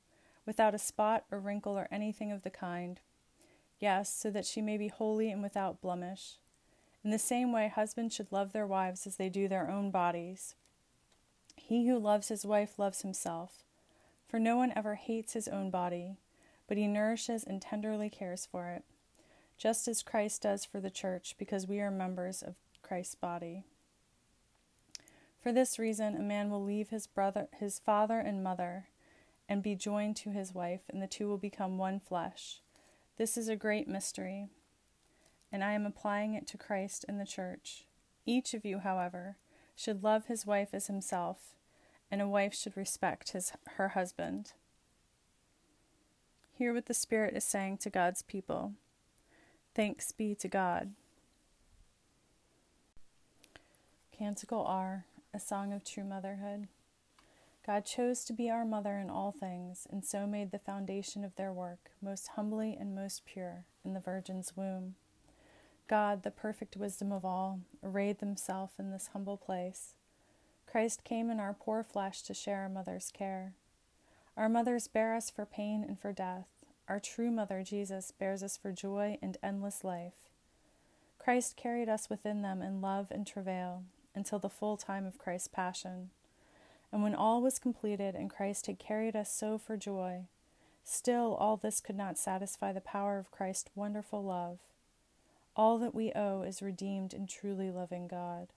without 0.44 0.74
a 0.74 0.78
spot 0.78 1.24
or 1.30 1.38
wrinkle 1.38 1.78
or 1.78 1.86
anything 1.92 2.32
of 2.32 2.42
the 2.42 2.50
kind. 2.50 2.98
Yes, 3.78 4.12
so 4.12 4.28
that 4.30 4.46
she 4.46 4.60
may 4.60 4.76
be 4.76 4.88
holy 4.88 5.30
and 5.30 5.40
without 5.40 5.80
blemish. 5.80 6.38
In 7.04 7.12
the 7.12 7.18
same 7.18 7.52
way, 7.52 7.68
husbands 7.68 8.12
should 8.12 8.32
love 8.32 8.52
their 8.52 8.66
wives 8.66 9.06
as 9.06 9.16
they 9.16 9.28
do 9.28 9.46
their 9.46 9.70
own 9.70 9.92
bodies. 9.92 10.56
He 11.54 11.86
who 11.86 11.96
loves 12.00 12.26
his 12.26 12.44
wife 12.44 12.76
loves 12.76 13.02
himself, 13.02 13.62
for 14.26 14.40
no 14.40 14.56
one 14.56 14.72
ever 14.74 14.96
hates 14.96 15.34
his 15.34 15.46
own 15.46 15.70
body 15.70 16.16
but 16.72 16.78
he 16.78 16.86
nourishes 16.86 17.44
and 17.44 17.60
tenderly 17.60 18.08
cares 18.08 18.48
for 18.50 18.70
it, 18.70 18.82
just 19.58 19.86
as 19.86 20.02
Christ 20.02 20.40
does 20.40 20.64
for 20.64 20.80
the 20.80 20.88
church, 20.88 21.34
because 21.38 21.66
we 21.66 21.80
are 21.80 21.90
members 21.90 22.40
of 22.40 22.54
Christ's 22.80 23.14
body. 23.14 23.64
For 25.42 25.52
this 25.52 25.78
reason, 25.78 26.16
a 26.16 26.22
man 26.22 26.48
will 26.48 26.64
leave 26.64 26.88
his 26.88 27.06
brother, 27.06 27.48
his 27.60 27.78
father 27.78 28.18
and 28.18 28.42
mother, 28.42 28.86
and 29.50 29.62
be 29.62 29.74
joined 29.74 30.16
to 30.16 30.30
his 30.30 30.54
wife, 30.54 30.80
and 30.88 31.02
the 31.02 31.06
two 31.06 31.28
will 31.28 31.36
become 31.36 31.76
one 31.76 32.00
flesh. 32.00 32.62
This 33.18 33.36
is 33.36 33.50
a 33.50 33.54
great 33.54 33.86
mystery, 33.86 34.46
and 35.52 35.62
I 35.62 35.72
am 35.72 35.84
applying 35.84 36.32
it 36.32 36.46
to 36.46 36.56
Christ 36.56 37.04
and 37.06 37.20
the 37.20 37.26
church. 37.26 37.84
Each 38.24 38.54
of 38.54 38.64
you, 38.64 38.78
however, 38.78 39.36
should 39.76 40.02
love 40.02 40.24
his 40.24 40.46
wife 40.46 40.70
as 40.72 40.86
himself, 40.86 41.54
and 42.10 42.22
a 42.22 42.26
wife 42.26 42.54
should 42.54 42.78
respect 42.78 43.32
his 43.32 43.52
her 43.76 43.88
husband. 43.88 44.54
Hear 46.58 46.74
what 46.74 46.86
the 46.86 46.94
Spirit 46.94 47.34
is 47.34 47.44
saying 47.44 47.78
to 47.78 47.90
God's 47.90 48.22
people. 48.22 48.72
Thanks 49.74 50.12
be 50.12 50.34
to 50.34 50.48
God. 50.48 50.92
Canticle 54.16 54.64
R, 54.64 55.06
a 55.32 55.40
song 55.40 55.72
of 55.72 55.82
true 55.82 56.04
motherhood. 56.04 56.68
God 57.66 57.84
chose 57.84 58.24
to 58.24 58.32
be 58.32 58.50
our 58.50 58.64
mother 58.64 58.98
in 58.98 59.08
all 59.08 59.32
things, 59.32 59.86
and 59.90 60.04
so 60.04 60.26
made 60.26 60.50
the 60.50 60.58
foundation 60.58 61.24
of 61.24 61.34
their 61.36 61.52
work 61.52 61.90
most 62.02 62.28
humbly 62.28 62.76
and 62.78 62.94
most 62.94 63.24
pure 63.24 63.64
in 63.84 63.94
the 63.94 64.00
Virgin's 64.00 64.56
womb. 64.56 64.96
God, 65.88 66.22
the 66.22 66.30
perfect 66.30 66.76
wisdom 66.76 67.12
of 67.12 67.24
all, 67.24 67.60
arrayed 67.82 68.20
himself 68.20 68.72
in 68.78 68.90
this 68.90 69.10
humble 69.12 69.36
place. 69.36 69.94
Christ 70.66 71.04
came 71.04 71.30
in 71.30 71.40
our 71.40 71.54
poor 71.54 71.82
flesh 71.82 72.22
to 72.22 72.34
share 72.34 72.60
our 72.62 72.68
mother's 72.68 73.10
care. 73.12 73.54
Our 74.36 74.48
mothers 74.48 74.88
bear 74.88 75.14
us 75.14 75.30
for 75.30 75.44
pain 75.44 75.84
and 75.86 75.98
for 75.98 76.12
death. 76.12 76.48
Our 76.88 76.98
true 76.98 77.30
mother, 77.30 77.62
Jesus, 77.62 78.12
bears 78.12 78.42
us 78.42 78.56
for 78.56 78.72
joy 78.72 79.18
and 79.22 79.36
endless 79.42 79.84
life. 79.84 80.30
Christ 81.18 81.56
carried 81.56 81.88
us 81.88 82.10
within 82.10 82.42
them 82.42 82.62
in 82.62 82.80
love 82.80 83.08
and 83.10 83.26
travail 83.26 83.84
until 84.14 84.38
the 84.38 84.48
full 84.48 84.76
time 84.76 85.06
of 85.06 85.18
Christ's 85.18 85.48
passion. 85.48 86.10
And 86.90 87.02
when 87.02 87.14
all 87.14 87.40
was 87.40 87.58
completed 87.58 88.14
and 88.14 88.28
Christ 88.28 88.66
had 88.66 88.78
carried 88.78 89.14
us 89.14 89.32
so 89.32 89.58
for 89.58 89.76
joy, 89.76 90.22
still 90.82 91.34
all 91.34 91.56
this 91.56 91.80
could 91.80 91.96
not 91.96 92.18
satisfy 92.18 92.72
the 92.72 92.80
power 92.80 93.18
of 93.18 93.30
Christ's 93.30 93.70
wonderful 93.74 94.24
love. 94.24 94.58
All 95.54 95.78
that 95.78 95.94
we 95.94 96.12
owe 96.12 96.42
is 96.42 96.62
redeemed 96.62 97.14
in 97.14 97.26
truly 97.26 97.70
loving 97.70 98.08
God. 98.08 98.48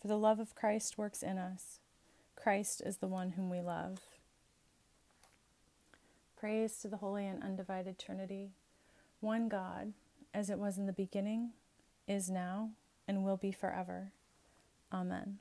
For 0.00 0.08
the 0.08 0.18
love 0.18 0.40
of 0.40 0.54
Christ 0.54 0.98
works 0.98 1.22
in 1.22 1.38
us. 1.38 1.78
Christ 2.34 2.82
is 2.84 2.98
the 2.98 3.06
one 3.06 3.30
whom 3.30 3.48
we 3.48 3.60
love. 3.60 4.00
Praise 6.46 6.78
to 6.78 6.86
the 6.86 6.98
Holy 6.98 7.26
and 7.26 7.42
Undivided 7.42 7.98
Trinity, 7.98 8.52
one 9.18 9.48
God, 9.48 9.94
as 10.32 10.48
it 10.48 10.60
was 10.60 10.78
in 10.78 10.86
the 10.86 10.92
beginning, 10.92 11.50
is 12.06 12.30
now, 12.30 12.70
and 13.08 13.24
will 13.24 13.36
be 13.36 13.50
forever. 13.50 14.12
Amen. 14.92 15.38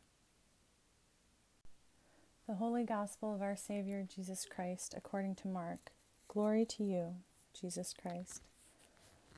The 2.48 2.56
Holy 2.56 2.86
Gospel 2.86 3.36
of 3.36 3.44
our 3.44 3.56
Savior 3.56 4.04
Jesus 4.04 4.48
Christ, 4.50 4.96
according 4.98 5.36
to 5.36 5.48
Mark. 5.48 5.92
Glory 6.28 6.66
to 6.70 6.84
you, 6.84 7.18
Jesus 7.54 7.94
Christ. 7.94 8.42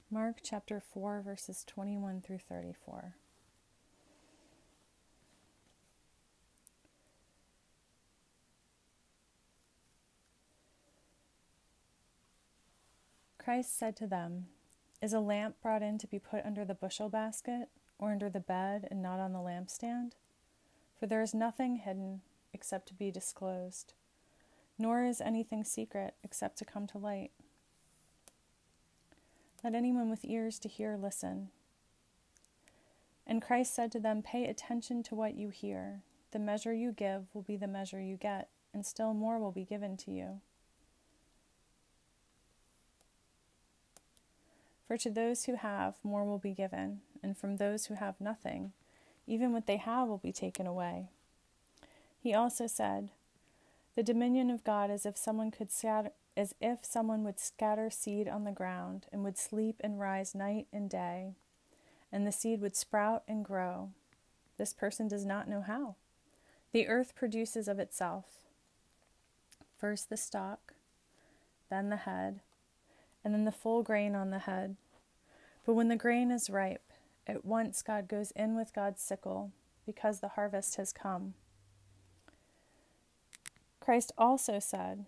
Mark 0.10 0.38
chapter 0.42 0.80
4, 0.80 1.22
verses 1.22 1.66
21 1.68 2.22
through 2.22 2.40
34. 2.48 3.16
Christ 13.48 13.80
said 13.80 13.96
to 13.96 14.08
them, 14.08 14.48
Is 15.02 15.14
a 15.14 15.22
lamp 15.22 15.56
brought 15.62 15.82
in 15.82 15.98
to 16.00 16.08
be 16.08 16.20
put 16.20 16.46
under 16.46 16.66
the 16.66 16.74
bushel 16.74 17.08
basket, 17.08 17.70
or 17.98 18.12
under 18.12 18.30
the 18.30 18.42
bed, 18.42 18.90
and 18.92 19.02
not 19.02 19.22
on 19.22 19.32
the 19.32 19.40
lampstand? 19.40 20.16
For 21.00 21.06
there 21.06 21.22
is 21.22 21.34
nothing 21.34 21.78
hidden 21.78 22.24
except 22.52 22.90
to 22.90 22.94
be 22.94 23.10
disclosed, 23.10 23.94
nor 24.78 25.02
is 25.06 25.22
anything 25.22 25.64
secret 25.64 26.16
except 26.26 26.58
to 26.58 26.66
come 26.66 26.88
to 26.88 26.98
light. 26.98 27.32
Let 29.64 29.76
anyone 29.76 30.10
with 30.10 30.26
ears 30.26 30.60
to 30.60 30.68
hear 30.68 30.98
listen. 30.98 31.48
And 33.26 33.42
Christ 33.42 33.74
said 33.74 33.94
to 33.94 34.00
them, 34.02 34.24
Pay 34.24 34.44
attention 34.44 35.04
to 35.04 35.16
what 35.16 35.36
you 35.36 35.52
hear. 35.52 36.02
The 36.32 36.40
measure 36.40 36.74
you 36.74 36.92
give 36.92 37.28
will 37.34 37.44
be 37.44 37.56
the 37.56 37.66
measure 37.66 38.02
you 38.02 38.18
get, 38.18 38.50
and 38.74 38.86
still 38.86 39.14
more 39.14 39.40
will 39.40 39.54
be 39.54 39.64
given 39.64 39.96
to 40.00 40.12
you. 40.12 40.42
For 44.88 44.98
to 44.98 45.10
those 45.10 45.46
who 45.46 45.56
have, 45.56 45.96
more 46.04 46.24
will 46.24 46.38
be 46.38 46.54
given, 46.54 47.02
and 47.22 47.38
from 47.38 47.58
those 47.58 47.88
who 47.88 47.96
have 47.96 48.22
nothing, 48.22 48.72
even 49.28 49.52
what 49.52 49.68
they 49.68 49.78
have 49.78 50.08
will 50.08 50.18
be 50.18 50.32
taken 50.32 50.66
away. 50.66 51.10
He 52.20 52.34
also 52.34 52.68
said, 52.68 53.10
The 53.96 54.04
dominion 54.04 54.50
of 54.50 54.64
God 54.64 54.90
is 54.90 55.06
if 55.06 55.18
someone 55.18 55.52
could 55.52 55.72
scatter, 55.72 56.12
as 56.38 56.56
if 56.62 56.86
someone 56.86 57.24
would 57.26 57.40
scatter 57.40 57.90
seed 57.90 58.30
on 58.30 58.46
the 58.46 58.52
ground 58.52 59.08
and 59.12 59.24
would 59.24 59.38
sleep 59.38 59.76
and 59.82 60.00
rise 60.00 60.34
night 60.34 60.68
and 60.72 60.90
day, 60.90 61.34
and 62.12 62.26
the 62.26 62.32
seed 62.32 62.62
would 62.62 62.76
sprout 62.76 63.24
and 63.28 63.44
grow. 63.44 63.90
This 64.58 64.72
person 64.72 65.08
does 65.08 65.26
not 65.26 65.50
know 65.50 65.62
how. 65.62 65.96
The 66.72 66.88
earth 66.88 67.14
produces 67.16 67.68
of 67.68 67.80
itself 67.80 68.26
first 69.78 70.10
the 70.10 70.18
stalk, 70.18 70.74
then 71.70 71.90
the 71.90 71.98
head, 71.98 72.40
and 73.28 73.34
then 73.34 73.44
the 73.44 73.52
full 73.52 73.84
grain 73.84 74.16
on 74.16 74.30
the 74.30 74.40
head. 74.40 74.78
But 75.66 75.74
when 75.74 75.90
the 75.90 75.98
grain 75.98 76.32
is 76.32 76.50
ripe, 76.50 76.94
at 77.28 77.44
once 77.44 77.82
God 77.82 78.08
goes 78.08 78.32
in 78.32 78.56
with 78.56 78.74
God's 78.74 79.02
sickle, 79.02 79.52
because 79.86 80.22
the 80.22 80.30
harvest 80.30 80.78
has 80.78 80.94
come. 80.94 81.34
Christ 83.82 84.14
also 84.18 84.60
said, 84.60 85.04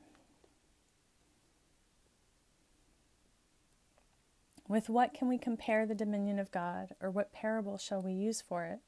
With 4.68 4.90
what 4.90 5.14
can 5.14 5.30
we 5.30 5.38
compare 5.38 5.86
the 5.86 5.96
dominion 5.96 6.40
of 6.40 6.52
God, 6.52 6.96
or 7.00 7.10
what 7.10 7.32
parable 7.32 7.78
shall 7.78 8.02
we 8.02 8.12
use 8.12 8.42
for 8.42 8.66
it? 8.66 8.80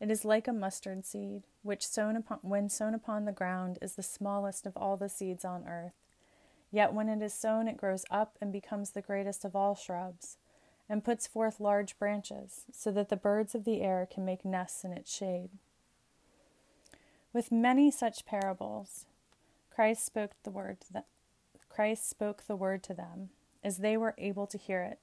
It 0.00 0.10
is 0.10 0.24
like 0.24 0.48
a 0.48 0.52
mustard 0.52 1.04
seed, 1.04 1.44
which 1.62 1.86
sown 1.86 2.16
upon, 2.16 2.40
when 2.42 2.68
sown 2.68 2.94
upon 2.94 3.26
the 3.26 3.32
ground 3.32 3.78
is 3.80 3.94
the 3.94 4.02
smallest 4.02 4.66
of 4.66 4.76
all 4.76 4.96
the 4.96 5.08
seeds 5.08 5.44
on 5.44 5.68
earth. 5.68 6.05
Yet 6.76 6.92
when 6.92 7.08
it 7.08 7.22
is 7.22 7.32
sown, 7.32 7.68
it 7.68 7.78
grows 7.78 8.04
up 8.10 8.36
and 8.38 8.52
becomes 8.52 8.90
the 8.90 9.00
greatest 9.00 9.46
of 9.46 9.56
all 9.56 9.74
shrubs, 9.74 10.36
and 10.90 11.02
puts 11.02 11.26
forth 11.26 11.58
large 11.58 11.98
branches, 11.98 12.66
so 12.70 12.90
that 12.90 13.08
the 13.08 13.16
birds 13.16 13.54
of 13.54 13.64
the 13.64 13.80
air 13.80 14.06
can 14.12 14.26
make 14.26 14.44
nests 14.44 14.84
in 14.84 14.92
its 14.92 15.10
shade. 15.10 15.48
With 17.32 17.50
many 17.50 17.90
such 17.90 18.26
parables, 18.26 19.06
Christ 19.70 20.04
spoke 20.04 20.32
the 20.42 20.50
word 20.50 20.82
to 20.82 20.92
them. 20.92 21.04
Christ 21.70 22.10
spoke 22.10 22.42
the 22.42 22.56
word 22.56 22.82
to 22.82 22.92
them 22.92 23.30
as 23.64 23.78
they 23.78 23.96
were 23.96 24.14
able 24.18 24.46
to 24.46 24.58
hear 24.58 24.82
it. 24.82 24.98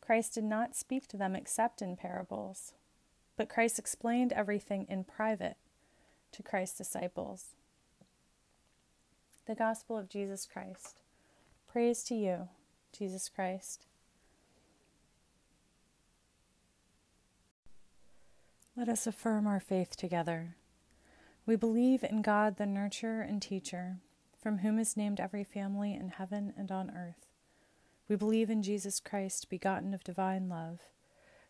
Christ 0.00 0.34
did 0.34 0.42
not 0.42 0.74
speak 0.74 1.06
to 1.06 1.16
them 1.16 1.36
except 1.36 1.80
in 1.80 1.94
parables, 1.94 2.72
but 3.36 3.48
Christ 3.48 3.78
explained 3.78 4.32
everything 4.32 4.84
in 4.88 5.04
private 5.04 5.58
to 6.32 6.42
Christ's 6.42 6.78
disciples. 6.78 7.54
The 9.48 9.54
Gospel 9.54 9.96
of 9.96 10.10
Jesus 10.10 10.44
Christ. 10.44 11.00
Praise 11.72 12.04
to 12.04 12.14
you, 12.14 12.50
Jesus 12.92 13.30
Christ. 13.30 13.86
Let 18.76 18.90
us 18.90 19.06
affirm 19.06 19.46
our 19.46 19.58
faith 19.58 19.96
together. 19.96 20.56
We 21.46 21.56
believe 21.56 22.04
in 22.04 22.20
God, 22.20 22.58
the 22.58 22.64
nurturer 22.64 23.26
and 23.26 23.40
teacher, 23.40 23.96
from 24.38 24.58
whom 24.58 24.78
is 24.78 24.98
named 24.98 25.18
every 25.18 25.44
family 25.44 25.94
in 25.94 26.10
heaven 26.10 26.52
and 26.54 26.70
on 26.70 26.90
earth. 26.90 27.24
We 28.06 28.16
believe 28.16 28.50
in 28.50 28.62
Jesus 28.62 29.00
Christ, 29.00 29.48
begotten 29.48 29.94
of 29.94 30.04
divine 30.04 30.50
love, 30.50 30.80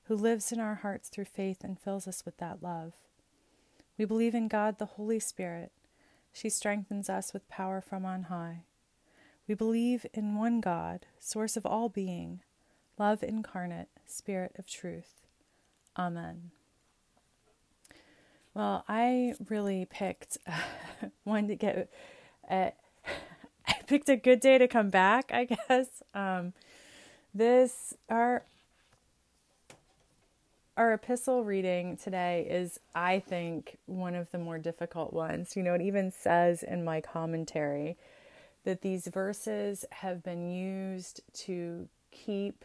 who 0.04 0.14
lives 0.14 0.52
in 0.52 0.60
our 0.60 0.76
hearts 0.76 1.08
through 1.08 1.24
faith 1.24 1.64
and 1.64 1.76
fills 1.76 2.06
us 2.06 2.24
with 2.24 2.36
that 2.36 2.62
love. 2.62 2.92
We 3.98 4.04
believe 4.04 4.36
in 4.36 4.46
God, 4.46 4.78
the 4.78 4.86
Holy 4.86 5.18
Spirit. 5.18 5.72
She 6.38 6.50
strengthens 6.50 7.10
us 7.10 7.32
with 7.32 7.48
power 7.48 7.80
from 7.80 8.04
on 8.04 8.24
high. 8.24 8.62
We 9.48 9.56
believe 9.56 10.06
in 10.14 10.36
one 10.36 10.60
God, 10.60 11.04
source 11.18 11.56
of 11.56 11.66
all 11.66 11.88
being, 11.88 12.42
love 12.96 13.24
incarnate, 13.24 13.88
Spirit 14.06 14.54
of 14.56 14.68
truth. 14.68 15.26
Amen. 15.98 16.52
Well, 18.54 18.84
I 18.88 19.34
really 19.48 19.88
picked 19.90 20.38
uh, 20.46 20.60
one 21.24 21.48
to 21.48 21.56
get. 21.56 21.90
Uh, 22.48 22.70
I 23.66 23.74
picked 23.88 24.08
a 24.08 24.14
good 24.14 24.38
day 24.38 24.58
to 24.58 24.68
come 24.68 24.90
back, 24.90 25.32
I 25.34 25.44
guess. 25.44 26.04
Um, 26.14 26.52
this 27.34 27.94
our 28.08 28.44
our 30.78 30.92
epistle 30.92 31.44
reading 31.44 31.96
today 31.96 32.46
is, 32.48 32.78
I 32.94 33.18
think, 33.18 33.78
one 33.86 34.14
of 34.14 34.30
the 34.30 34.38
more 34.38 34.58
difficult 34.58 35.12
ones. 35.12 35.56
You 35.56 35.64
know, 35.64 35.74
it 35.74 35.82
even 35.82 36.12
says 36.12 36.62
in 36.62 36.84
my 36.84 37.00
commentary 37.00 37.96
that 38.64 38.82
these 38.82 39.08
verses 39.08 39.84
have 39.90 40.22
been 40.22 40.48
used 40.48 41.20
to 41.32 41.88
keep 42.10 42.64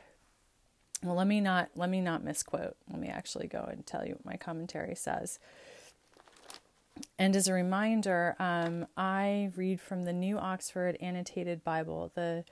well 1.04 1.16
let 1.16 1.28
me 1.28 1.42
not 1.42 1.70
let 1.76 1.90
me 1.90 2.00
not 2.00 2.24
misquote 2.24 2.78
let 2.90 3.00
me 3.00 3.10
actually 3.10 3.46
go 3.46 3.68
and 3.70 3.86
tell 3.86 4.06
you 4.06 4.14
what 4.14 4.26
my 4.26 4.38
commentary 4.38 4.96
says 4.96 5.38
and 7.18 7.36
as 7.36 7.48
a 7.48 7.54
reminder, 7.54 8.36
um, 8.40 8.86
I 8.98 9.52
read 9.56 9.82
from 9.82 10.04
the 10.04 10.14
New 10.14 10.38
Oxford 10.38 10.98
Annotated 11.02 11.64
Bible, 11.64 12.12
the 12.16 12.44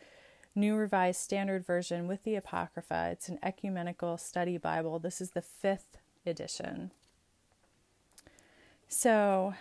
New 0.53 0.75
Revised 0.75 1.22
Standard 1.22 1.65
Version 1.65 2.08
with 2.08 2.24
the 2.24 2.36
Apocrypha. 2.36 3.10
It's 3.12 3.29
an 3.29 3.39
ecumenical 3.41 4.17
study 4.17 4.58
Bible. 4.58 5.00
This 5.00 5.22
is 5.22 5.31
the 5.31 5.41
fifth 5.41 5.98
edition. 6.25 6.91
So, 8.88 9.53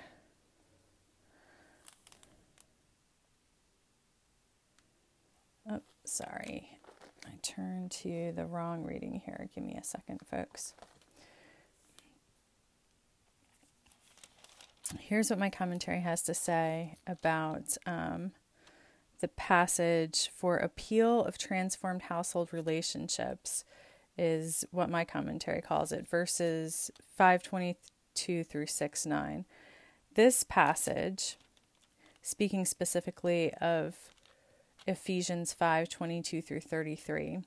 oh, 5.70 5.80
sorry. 6.04 6.78
I 7.25 7.30
turned 7.42 7.92
to 7.92 8.32
the 8.35 8.47
wrong 8.47 8.85
reading 8.85 9.23
here. 9.25 9.49
Give 9.54 9.62
me 9.62 9.76
a 9.80 9.85
second, 9.85 10.20
folks. 10.28 10.75
here's 14.99 15.30
what 15.30 15.38
my 15.38 15.50
commentary 15.50 16.00
has 16.00 16.23
to 16.23 16.35
say 16.35 16.97
about 17.06 17.76
um, 17.86 18.32
the 19.21 19.28
passage 19.28 20.30
for 20.35 20.56
appeal 20.56 21.25
of 21.25 21.39
transformed 21.39 22.02
household 22.02 22.52
relationships 22.52 23.65
is 24.19 24.65
what 24.71 24.91
my 24.91 25.04
commentary 25.04 25.61
calls 25.61 25.93
it 25.93 26.09
verses 26.09 26.91
522 27.17 28.45
through 28.45 28.67
6 28.67 29.06
9 29.06 29.45
this 30.15 30.43
passage 30.43 31.37
speaking 32.23 32.65
specifically 32.65 33.52
of 33.54 33.97
ephesians 34.87 35.52
5 35.52 35.89
22 35.89 36.43
through 36.43 36.61
33 36.61 37.41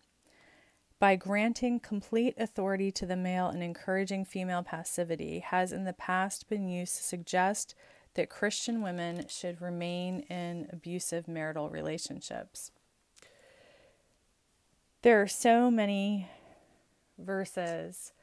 by 1.03 1.17
granting 1.17 1.81
complete 1.81 2.33
authority 2.37 2.89
to 2.89 3.05
the 3.05 3.17
male 3.17 3.47
and 3.47 3.61
encouraging 3.61 4.23
female 4.23 4.63
passivity, 4.63 5.39
has 5.39 5.73
in 5.73 5.83
the 5.83 5.91
past 5.91 6.47
been 6.47 6.69
used 6.69 6.95
to 6.95 7.03
suggest 7.03 7.75
that 8.15 8.29
Christian 8.29 8.81
women 8.81 9.25
should 9.27 9.61
remain 9.61 10.21
in 10.21 10.67
abusive 10.71 11.27
marital 11.27 11.69
relationships. 11.69 12.71
There 15.01 15.21
are 15.21 15.27
so 15.27 15.69
many 15.69 16.29
verses 17.17 18.13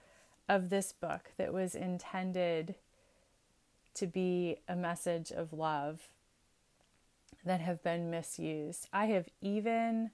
of 0.49 0.71
this 0.71 0.93
book 0.93 1.31
that 1.37 1.53
was 1.53 1.75
intended 1.75 2.75
to 3.95 4.07
be 4.07 4.57
a 4.69 4.77
message 4.77 5.31
of 5.31 5.53
love 5.53 6.01
that 7.45 7.61
have 7.61 7.83
been 7.83 8.11
misused. 8.11 8.89
I 8.93 9.07
have 9.07 9.29
even 9.41 10.11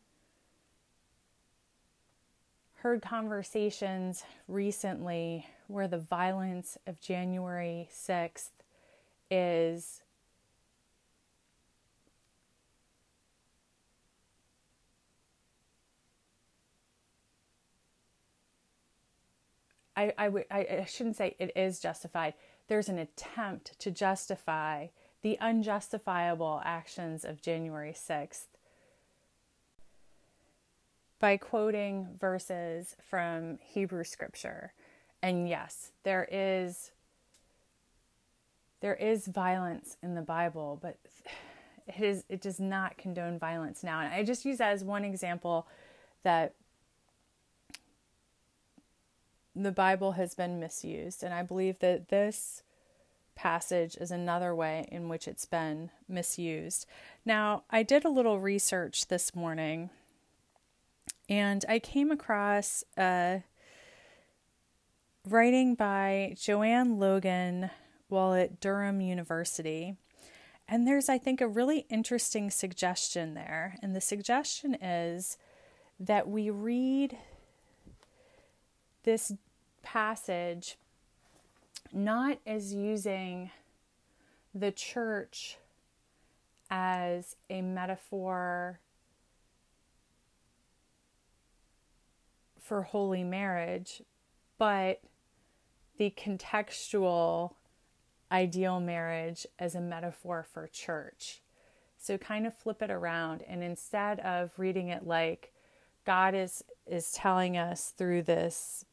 heard 2.76 3.02
conversations 3.02 4.24
recently 4.48 5.46
where 5.66 5.88
the 5.88 5.98
violence 5.98 6.78
of 6.86 7.00
January 7.00 7.88
6th 7.92 8.50
is 9.30 10.02
I, 19.96 20.12
I, 20.18 20.26
I 20.50 20.86
shouldn't 20.86 21.16
say 21.16 21.34
it 21.38 21.52
is 21.56 21.80
justified. 21.80 22.34
There's 22.68 22.88
an 22.88 22.98
attempt 22.98 23.78
to 23.80 23.90
justify 23.90 24.88
the 25.22 25.38
unjustifiable 25.40 26.60
actions 26.64 27.24
of 27.24 27.40
January 27.40 27.94
6th 27.94 28.46
by 31.18 31.38
quoting 31.38 32.08
verses 32.20 32.94
from 33.08 33.58
Hebrew 33.62 34.04
scripture. 34.04 34.74
And 35.22 35.48
yes, 35.48 35.92
there 36.02 36.28
is 36.30 36.92
there 38.80 38.94
is 38.94 39.26
violence 39.26 39.96
in 40.02 40.14
the 40.14 40.22
Bible, 40.22 40.78
but 40.80 40.96
it 41.86 42.02
is 42.02 42.24
it 42.28 42.40
does 42.40 42.60
not 42.60 42.98
condone 42.98 43.38
violence 43.38 43.82
now. 43.82 44.00
And 44.00 44.12
I 44.12 44.22
just 44.22 44.44
use 44.44 44.58
that 44.58 44.72
as 44.72 44.84
one 44.84 45.04
example 45.04 45.66
that 46.22 46.54
the 49.54 49.72
Bible 49.72 50.12
has 50.12 50.34
been 50.34 50.60
misused, 50.60 51.22
and 51.22 51.32
I 51.32 51.42
believe 51.42 51.78
that 51.78 52.08
this 52.08 52.62
passage 53.34 53.96
is 53.96 54.10
another 54.10 54.54
way 54.54 54.88
in 54.90 55.08
which 55.08 55.28
it's 55.28 55.44
been 55.44 55.90
misused. 56.08 56.86
Now, 57.24 57.62
I 57.70 57.82
did 57.82 58.04
a 58.04 58.08
little 58.08 58.40
research 58.40 59.08
this 59.08 59.34
morning 59.34 59.90
and 61.28 61.64
I 61.68 61.78
came 61.78 62.10
across 62.10 62.82
a 62.96 63.42
writing 65.28 65.74
by 65.74 66.34
Joanne 66.38 66.98
Logan 66.98 67.70
while 68.08 68.34
at 68.34 68.60
Durham 68.60 69.00
University. 69.00 69.96
And 70.68 70.86
there's, 70.86 71.08
I 71.08 71.18
think, 71.18 71.40
a 71.40 71.48
really 71.48 71.86
interesting 71.88 72.50
suggestion 72.50 73.34
there. 73.34 73.76
And 73.82 73.94
the 73.94 74.00
suggestion 74.00 74.74
is 74.74 75.38
that 76.00 76.28
we 76.28 76.50
read 76.50 77.16
this 79.04 79.32
passage 79.82 80.76
not 81.92 82.38
as 82.46 82.74
using 82.74 83.50
the 84.54 84.72
church 84.72 85.58
as 86.68 87.36
a 87.48 87.62
metaphor 87.62 88.80
for 92.60 92.82
holy 92.82 93.22
marriage, 93.22 94.02
but 94.58 95.00
the 95.98 96.12
contextual 96.16 97.52
ideal 98.36 98.80
marriage 98.80 99.46
as 99.58 99.74
a 99.74 99.80
metaphor 99.80 100.44
for 100.52 100.66
church. 100.66 101.40
So 101.96 102.18
kind 102.18 102.46
of 102.46 102.54
flip 102.54 102.82
it 102.82 102.90
around 102.90 103.42
and 103.48 103.62
instead 103.62 104.20
of 104.20 104.50
reading 104.58 104.88
it 104.88 105.06
like 105.06 105.52
God 106.04 106.34
is 106.34 106.62
is 106.86 107.12
telling 107.12 107.56
us 107.56 107.94
through 107.96 108.22
this 108.22 108.84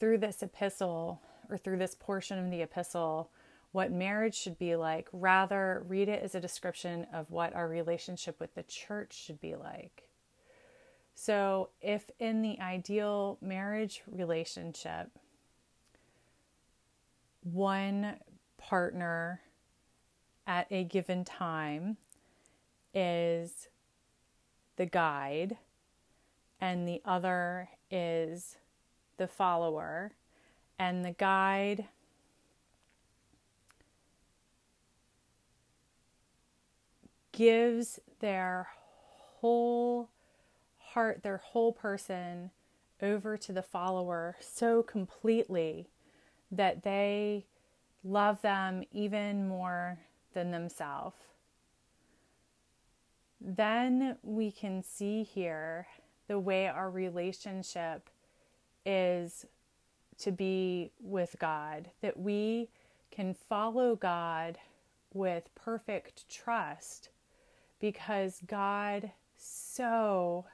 through 0.00 0.18
this 0.18 0.42
epistle 0.42 1.20
or 1.48 1.56
through 1.56 1.78
this 1.78 1.94
portion 1.94 2.38
of 2.38 2.50
the 2.50 2.60
epistle 2.60 3.30
what 3.70 3.92
marriage 3.92 4.34
should 4.34 4.58
be 4.58 4.76
like. 4.76 5.08
Rather, 5.12 5.84
read 5.88 6.08
it 6.08 6.22
as 6.22 6.34
a 6.34 6.40
description 6.40 7.06
of 7.12 7.30
what 7.30 7.54
our 7.54 7.68
relationship 7.68 8.38
with 8.40 8.54
the 8.54 8.62
church 8.64 9.12
should 9.12 9.40
be 9.40 9.54
like. 9.54 10.08
So, 11.14 11.70
if 11.80 12.10
in 12.18 12.42
the 12.42 12.58
ideal 12.60 13.38
marriage 13.40 14.02
relationship, 14.06 15.10
one 17.44 18.16
partner 18.58 19.40
at 20.46 20.66
a 20.70 20.84
given 20.84 21.24
time 21.24 21.96
is 22.92 23.68
the 24.76 24.86
guide 24.86 25.56
and 26.60 26.88
the 26.88 27.00
other 27.04 27.68
is 27.90 28.56
the 29.16 29.26
follower, 29.26 30.12
and 30.78 31.04
the 31.04 31.12
guide 31.12 31.86
gives 37.32 38.00
their 38.20 38.68
whole 39.40 40.08
heart, 40.78 41.22
their 41.22 41.36
whole 41.36 41.72
person 41.72 42.50
over 43.02 43.36
to 43.36 43.52
the 43.52 43.62
follower 43.62 44.36
so 44.40 44.82
completely 44.82 45.88
that 46.56 46.82
they 46.82 47.46
love 48.02 48.40
them 48.42 48.82
even 48.92 49.48
more 49.48 49.98
than 50.34 50.50
themselves. 50.50 51.16
Then 53.40 54.16
we 54.22 54.50
can 54.50 54.82
see 54.82 55.22
here 55.22 55.86
the 56.28 56.38
way 56.38 56.66
our 56.66 56.90
relationship 56.90 58.08
is 58.86 59.46
to 60.18 60.32
be 60.32 60.90
with 61.00 61.36
God, 61.38 61.90
that 62.00 62.18
we 62.18 62.68
can 63.10 63.34
follow 63.34 63.96
God 63.96 64.58
with 65.12 65.54
perfect 65.54 66.28
trust 66.28 67.10
because 67.80 68.40
God 68.46 69.10
so 69.36 70.46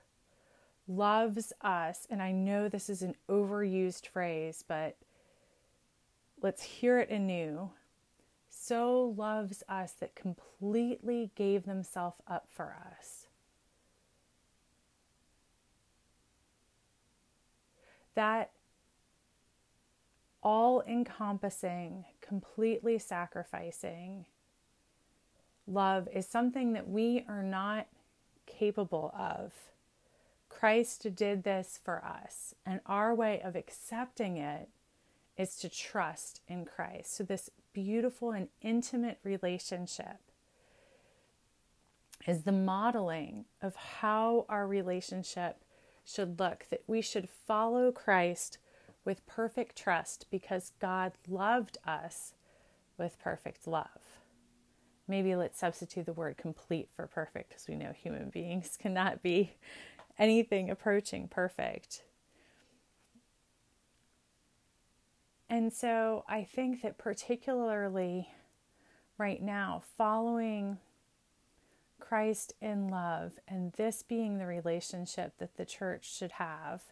loves 0.89 1.53
us. 1.61 2.07
And 2.11 2.21
I 2.23 2.33
know 2.33 2.69
this 2.69 2.91
is 2.91 3.03
an 3.03 3.15
overused 3.29 4.07
phrase, 4.07 4.65
but 4.67 4.97
let's 6.43 6.63
hear 6.63 6.99
it 6.99 7.11
anew. 7.11 7.71
So 8.49 9.15
loves 9.17 9.63
us 9.69 9.93
that 10.01 10.15
completely 10.15 11.31
gave 11.35 11.65
themselves 11.65 12.17
up 12.27 12.47
for 12.51 12.77
us. 12.91 13.27
That 18.15 18.51
all 20.43 20.83
encompassing, 20.87 22.05
completely 22.21 22.99
sacrificing 22.99 24.27
love 25.71 26.09
is 26.13 26.27
something 26.27 26.73
that 26.73 26.89
we 26.89 27.25
are 27.29 27.43
not 27.43 27.87
capable 28.47 29.15
of. 29.17 29.53
Christ 30.49 31.15
did 31.15 31.45
this 31.45 31.79
for 31.83 32.05
us, 32.05 32.55
and 32.67 32.81
our 32.87 33.15
way 33.15 33.41
of 33.43 33.57
accepting 33.57 34.37
it 34.37 34.69
is 35.41 35.57
to 35.57 35.71
trust 35.71 36.43
in 36.47 36.67
Christ. 36.67 37.17
So, 37.17 37.25
this 37.25 37.49
beautiful 37.73 38.31
and 38.31 38.49
intimate 38.61 39.19
relationship 39.25 40.19
is 42.27 42.43
the 42.43 42.53
modeling 42.53 43.47
of 43.63 43.75
how 43.75 44.45
our 44.51 44.67
relationship 44.67 45.65
should 46.05 46.39
look, 46.39 46.67
that 46.71 46.83
we 46.87 47.01
should 47.01 47.29
follow 47.47 47.91
Christ 47.91 48.59
with 49.03 49.27
perfect 49.27 49.79
trust 49.79 50.27
because 50.31 50.73
God 50.79 51.13
loved 51.27 51.79
us 51.87 52.35
with 52.99 53.19
perfect 53.19 53.67
love. 53.67 54.21
Maybe 55.09 55.35
let's 55.35 55.59
substitute 55.59 56.05
the 56.05 56.13
word 56.13 56.37
complete 56.37 56.91
for 56.95 57.07
perfect 57.07 57.49
because 57.49 57.67
we 57.67 57.77
know 57.77 57.93
human 57.93 58.29
beings 58.29 58.77
cannot 58.81 59.23
be 59.23 59.53
anything 60.19 60.69
approaching 60.69 61.29
perfect. 61.29 62.03
And 65.51 65.73
so 65.73 66.25
I 66.27 66.45
think 66.45 66.81
that 66.81 66.97
particularly 66.97 68.29
right 69.19 69.43
now, 69.43 69.83
following 69.99 70.79
Christ 71.99 72.55
in 72.63 72.89
love 72.89 73.33
and 73.47 73.73
this 73.73 74.03
being 74.03 74.39
the 74.39 74.47
relationship 74.47 75.35
that 75.39 75.59
the 75.59 75.67
church 75.67 76.11
should 76.17 76.33
have 76.33 76.85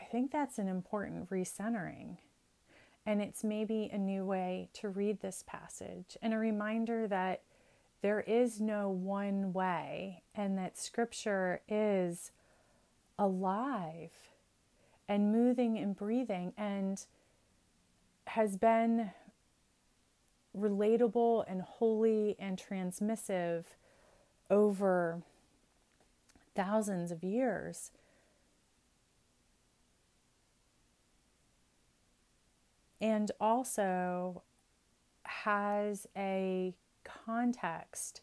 I 0.00 0.04
think 0.06 0.30
that's 0.30 0.58
an 0.58 0.68
important 0.68 1.30
recentering. 1.30 2.16
And 3.06 3.20
it's 3.20 3.44
maybe 3.44 3.90
a 3.92 3.98
new 3.98 4.24
way 4.24 4.68
to 4.74 4.88
read 4.88 5.20
this 5.20 5.44
passage 5.46 6.16
and 6.22 6.34
a 6.34 6.38
reminder 6.38 7.06
that 7.08 7.42
there 8.02 8.20
is 8.20 8.60
no 8.60 8.88
one 8.88 9.52
way 9.52 10.22
and 10.34 10.56
that 10.58 10.78
scripture 10.78 11.60
is 11.68 12.30
alive 13.18 14.29
and 15.10 15.32
moving 15.32 15.76
and 15.76 15.96
breathing 15.96 16.54
and 16.56 17.04
has 18.28 18.56
been 18.56 19.10
relatable 20.56 21.44
and 21.48 21.60
holy 21.62 22.36
and 22.38 22.56
transmissive 22.56 23.64
over 24.48 25.20
thousands 26.54 27.10
of 27.10 27.22
years. 27.22 27.90
and 33.02 33.30
also 33.40 34.42
has 35.22 36.06
a 36.14 36.74
context 37.02 38.20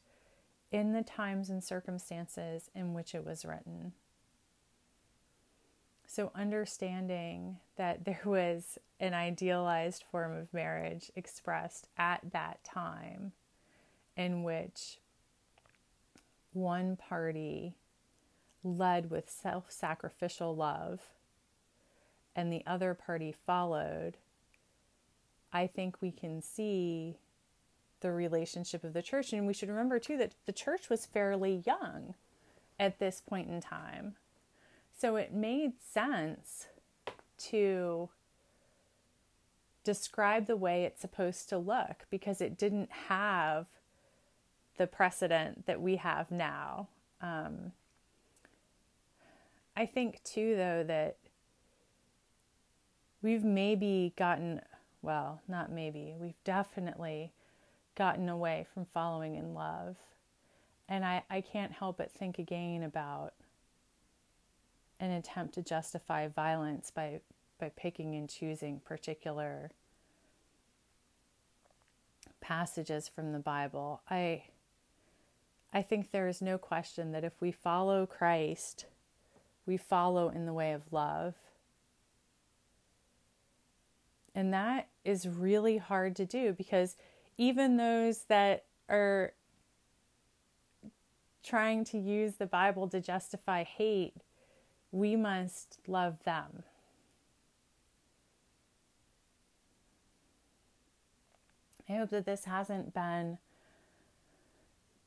in 0.71 0.93
the 0.93 1.02
times 1.02 1.50
and 1.50 1.63
circumstances 1.63 2.69
in 2.76 2.93
which 2.93 3.15
it 3.15 3.26
was 3.26 3.43
written. 3.43 3.93
So, 6.07 6.31
understanding 6.33 7.57
that 7.75 8.05
there 8.05 8.21
was 8.25 8.79
an 8.99 9.13
idealized 9.13 10.03
form 10.09 10.35
of 10.35 10.53
marriage 10.53 11.11
expressed 11.15 11.87
at 11.97 12.21
that 12.31 12.63
time 12.63 13.33
in 14.15 14.41
which 14.41 14.97
one 16.53 16.95
party 16.95 17.75
led 18.63 19.11
with 19.11 19.29
self 19.29 19.71
sacrificial 19.71 20.55
love 20.55 21.01
and 22.35 22.51
the 22.51 22.63
other 22.65 22.93
party 22.93 23.31
followed 23.31 24.17
I 25.51 25.67
think 25.67 26.01
we 26.01 26.11
can 26.11 26.41
see 26.41 27.17
the 28.01 28.11
relationship 28.11 28.83
of 28.83 28.93
the 28.93 29.01
church. 29.01 29.33
And 29.33 29.47
we 29.47 29.53
should 29.53 29.69
remember, 29.69 29.97
too, 29.99 30.17
that 30.17 30.33
the 30.45 30.51
church 30.51 30.89
was 30.89 31.05
fairly 31.05 31.63
young 31.65 32.13
at 32.79 32.99
this 32.99 33.21
point 33.25 33.49
in 33.49 33.61
time. 33.61 34.15
So 34.97 35.15
it 35.15 35.31
made 35.31 35.73
sense 35.79 36.67
to 37.49 38.10
describe 39.83 40.47
the 40.47 40.57
way 40.57 40.83
it's 40.83 41.01
supposed 41.01 41.49
to 41.49 41.57
look 41.57 42.05
because 42.10 42.41
it 42.41 42.57
didn't 42.57 42.91
have 43.07 43.67
the 44.77 44.88
precedent 44.88 45.65
that 45.67 45.81
we 45.81 45.97
have 45.97 46.31
now. 46.31 46.88
Um, 47.21 47.71
I 49.75 49.86
think, 49.86 50.23
too, 50.23 50.55
though, 50.55 50.83
that 50.88 51.17
we've 53.21 53.43
maybe 53.43 54.13
gotten 54.17 54.62
well, 55.01 55.41
not 55.47 55.71
maybe, 55.71 56.15
we've 56.19 56.43
definitely 56.43 57.31
gotten 57.95 58.29
away 58.29 58.65
from 58.73 58.86
following 58.93 59.36
in 59.36 59.53
love. 59.53 59.95
And 60.89 61.05
I, 61.05 61.23
I 61.29 61.41
can't 61.41 61.71
help 61.71 61.97
but 61.97 62.12
think 62.12 62.39
again 62.39 62.83
about 62.83 63.33
an 64.99 65.12
attempt 65.12 65.53
to 65.55 65.62
justify 65.62 66.27
violence 66.27 66.91
by, 66.91 67.21
by 67.60 67.69
picking 67.75 68.15
and 68.15 68.29
choosing 68.29 68.79
particular 68.79 69.71
passages 72.41 73.07
from 73.07 73.33
the 73.33 73.39
Bible. 73.39 74.01
I 74.10 74.43
I 75.73 75.81
think 75.81 76.12
there 76.12 76.27
is 76.27 76.41
no 76.41 76.57
question 76.57 77.12
that 77.12 77.23
if 77.23 77.39
we 77.41 77.51
follow 77.51 78.05
Christ, 78.05 78.86
we 79.65 79.77
follow 79.77 80.29
in 80.29 80.45
the 80.45 80.53
way 80.53 80.71
of 80.71 80.91
love. 80.91 81.36
And 84.33 84.53
that 84.53 84.88
is 85.03 85.27
really 85.27 85.77
hard 85.77 86.15
to 86.15 86.25
do 86.25 86.53
because 86.53 86.95
even 87.38 87.77
those 87.77 88.23
that 88.29 88.63
are 88.89 89.33
trying 91.43 91.83
to 91.86 91.97
use 91.97 92.36
the 92.36 92.45
Bible 92.45 92.88
to 92.89 93.01
justify 93.01 93.63
hate, 93.63 94.13
we 94.91 95.15
must 95.15 95.80
love 95.88 96.23
them. 96.23 96.63
I 101.89 101.93
hope 101.93 102.10
that 102.10 102.26
this 102.26 102.45
hasn't 102.45 102.93
been 102.93 103.38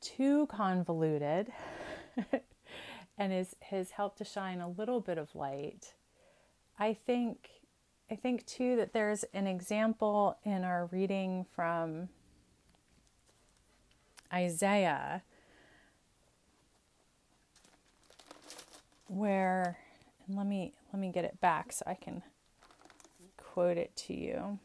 too 0.01 0.47
convoluted 0.47 1.51
and 3.17 3.31
is, 3.31 3.55
has 3.69 3.91
helped 3.91 4.17
to 4.17 4.25
shine 4.25 4.59
a 4.59 4.69
little 4.69 4.99
bit 4.99 5.17
of 5.17 5.35
light. 5.35 5.93
I 6.79 6.93
think 6.93 7.49
I 8.09 8.15
think 8.15 8.45
too 8.45 8.75
that 8.75 8.91
there's 8.91 9.23
an 9.33 9.47
example 9.47 10.37
in 10.43 10.65
our 10.65 10.87
reading 10.87 11.45
from 11.55 12.09
Isaiah 14.33 15.23
where 19.11 19.77
and 20.27 20.37
let 20.37 20.45
me 20.47 20.73
let 20.93 20.99
me 20.99 21.11
get 21.11 21.25
it 21.25 21.39
back 21.41 21.71
so 21.71 21.83
I 21.85 21.95
can 21.95 22.23
quote 23.37 23.77
it 23.77 23.95
to 24.07 24.13
you. 24.13 24.59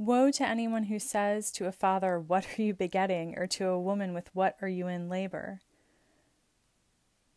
Woe 0.00 0.30
to 0.30 0.46
anyone 0.46 0.84
who 0.84 1.00
says 1.00 1.50
to 1.52 1.66
a 1.66 1.72
father, 1.72 2.20
What 2.20 2.46
are 2.56 2.62
you 2.62 2.72
begetting? 2.72 3.36
or 3.36 3.48
to 3.48 3.66
a 3.66 3.80
woman, 3.80 4.14
With 4.14 4.30
what 4.32 4.56
are 4.62 4.68
you 4.68 4.86
in 4.86 5.08
labor? 5.08 5.60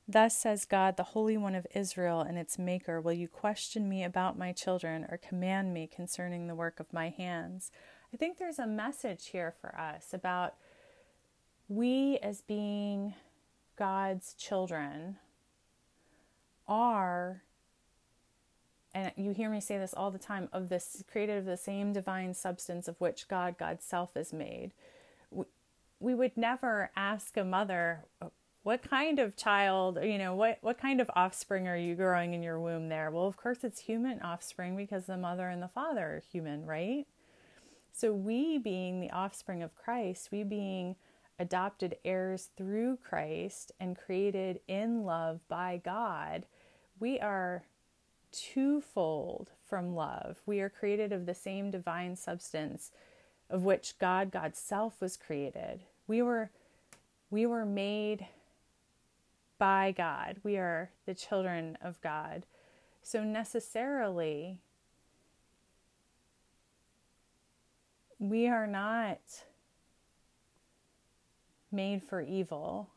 Thus 0.07 0.37
says 0.37 0.65
God, 0.65 0.95
the 0.95 1.03
Holy 1.03 1.37
One 1.37 1.55
of 1.55 1.65
Israel 1.73 2.21
and 2.21 2.37
its 2.37 2.59
Maker 2.59 3.01
Will 3.01 3.13
you 3.13 3.27
question 3.27 3.89
me 3.89 4.03
about 4.03 4.37
my 4.37 4.51
children, 4.51 5.07
or 5.09 5.17
command 5.17 5.73
me 5.73 5.87
concerning 5.87 6.45
the 6.45 6.55
work 6.55 6.79
of 6.79 6.93
my 6.93 7.09
hands? 7.09 7.71
I 8.13 8.17
think 8.17 8.37
there's 8.37 8.59
a 8.59 8.67
message 8.67 9.27
here 9.27 9.53
for 9.61 9.77
us 9.79 10.13
about 10.13 10.55
we 11.69 12.19
as 12.21 12.41
being 12.41 13.13
God's 13.77 14.33
children 14.33 15.17
are 16.67 17.43
and 18.93 19.11
you 19.15 19.31
hear 19.31 19.49
me 19.49 19.61
say 19.61 19.77
this 19.77 19.93
all 19.93 20.11
the 20.11 20.19
time 20.19 20.49
of 20.51 20.69
this 20.69 21.03
created 21.09 21.37
of 21.37 21.45
the 21.45 21.57
same 21.57 21.93
divine 21.93 22.33
substance 22.33 22.87
of 22.87 22.99
which 22.99 23.27
God, 23.27 23.55
God's 23.57 23.85
self 23.85 24.17
is 24.17 24.33
made. 24.33 24.71
We, 25.29 25.45
we 25.99 26.13
would 26.13 26.35
never 26.35 26.91
ask 26.95 27.37
a 27.37 27.45
mother, 27.45 28.03
what 28.63 28.81
kind 28.81 29.19
of 29.19 29.37
child, 29.37 29.97
you 30.03 30.17
know, 30.17 30.35
what, 30.35 30.57
what 30.61 30.77
kind 30.77 30.99
of 30.99 31.09
offspring 31.15 31.67
are 31.67 31.77
you 31.77 31.95
growing 31.95 32.33
in 32.33 32.43
your 32.43 32.59
womb 32.59 32.89
there? 32.89 33.09
Well, 33.11 33.27
of 33.27 33.37
course, 33.37 33.63
it's 33.63 33.79
human 33.79 34.19
offspring 34.21 34.75
because 34.75 35.05
the 35.05 35.17
mother 35.17 35.47
and 35.47 35.63
the 35.63 35.69
father 35.69 36.01
are 36.01 36.23
human, 36.31 36.65
right? 36.65 37.07
So, 37.91 38.13
we 38.13 38.57
being 38.57 38.99
the 38.99 39.11
offspring 39.11 39.61
of 39.61 39.75
Christ, 39.75 40.29
we 40.31 40.43
being 40.43 40.95
adopted 41.39 41.97
heirs 42.05 42.49
through 42.55 42.97
Christ 42.97 43.71
and 43.79 43.97
created 43.97 44.59
in 44.67 45.03
love 45.03 45.41
by 45.47 45.81
God, 45.83 46.45
we 46.99 47.19
are 47.19 47.63
twofold 48.31 49.49
from 49.67 49.95
love. 49.95 50.41
We 50.45 50.61
are 50.61 50.69
created 50.69 51.11
of 51.11 51.25
the 51.25 51.33
same 51.33 51.71
divine 51.71 52.15
substance 52.15 52.91
of 53.49 53.63
which 53.63 53.97
God, 53.99 54.31
God's 54.31 54.59
self 54.59 55.01
was 55.01 55.17
created. 55.17 55.81
We 56.07 56.21
were 56.21 56.51
we 57.29 57.45
were 57.45 57.65
made 57.65 58.27
by 59.57 59.93
God. 59.95 60.37
We 60.43 60.57
are 60.57 60.91
the 61.05 61.13
children 61.13 61.77
of 61.81 62.01
God. 62.01 62.45
So 63.03 63.23
necessarily 63.23 64.59
we 68.21 68.47
are 68.47 68.67
not 68.67 69.19
made 71.69 72.01
for 72.01 72.21
evil. 72.21 72.91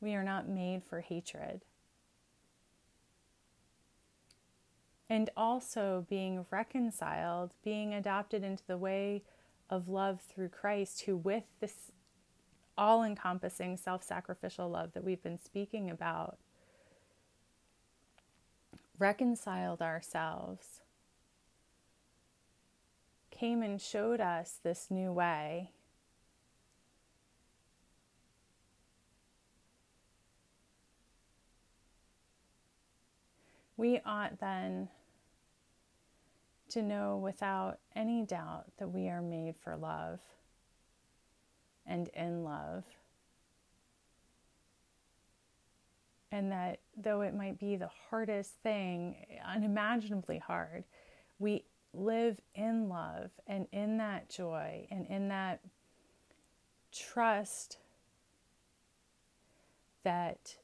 We 0.00 0.14
are 0.14 0.24
not 0.24 0.48
made 0.48 0.82
for 0.82 1.02
hatred. 1.02 1.60
and 5.10 5.28
also 5.36 6.06
being 6.08 6.46
reconciled, 6.50 7.52
being 7.64 7.92
adopted 7.92 8.44
into 8.44 8.62
the 8.68 8.78
way 8.78 9.24
of 9.68 9.88
love 9.88 10.20
through 10.20 10.48
Christ, 10.48 11.02
who, 11.02 11.16
with 11.16 11.42
this 11.58 11.90
all 12.78 13.02
encompassing 13.02 13.76
self 13.76 14.04
sacrificial 14.04 14.70
love 14.70 14.92
that 14.92 15.02
we've 15.04 15.22
been 15.22 15.38
speaking 15.38 15.90
about, 15.90 16.38
reconciled 19.00 19.82
ourselves, 19.82 20.79
came 23.40 23.62
and 23.62 23.80
showed 23.80 24.20
us 24.20 24.58
this 24.62 24.88
new 24.90 25.10
way. 25.10 25.70
We 33.78 33.98
ought 34.04 34.38
then 34.40 34.90
to 36.68 36.82
know 36.82 37.16
without 37.16 37.78
any 37.96 38.22
doubt 38.26 38.66
that 38.76 38.88
we 38.88 39.08
are 39.08 39.22
made 39.22 39.56
for 39.56 39.74
love 39.74 40.20
and 41.86 42.08
in 42.08 42.44
love. 42.44 42.84
And 46.30 46.52
that 46.52 46.80
though 46.94 47.22
it 47.22 47.34
might 47.34 47.58
be 47.58 47.76
the 47.76 47.88
hardest 48.10 48.52
thing, 48.62 49.16
unimaginably 49.46 50.36
hard, 50.38 50.84
we 51.38 51.64
live 51.92 52.40
in 52.54 52.88
love 52.88 53.30
and 53.46 53.66
in 53.72 53.98
that 53.98 54.28
joy 54.28 54.86
and 54.90 55.06
in 55.06 55.28
that 55.28 55.60
trust 56.92 57.78
that 60.02 60.56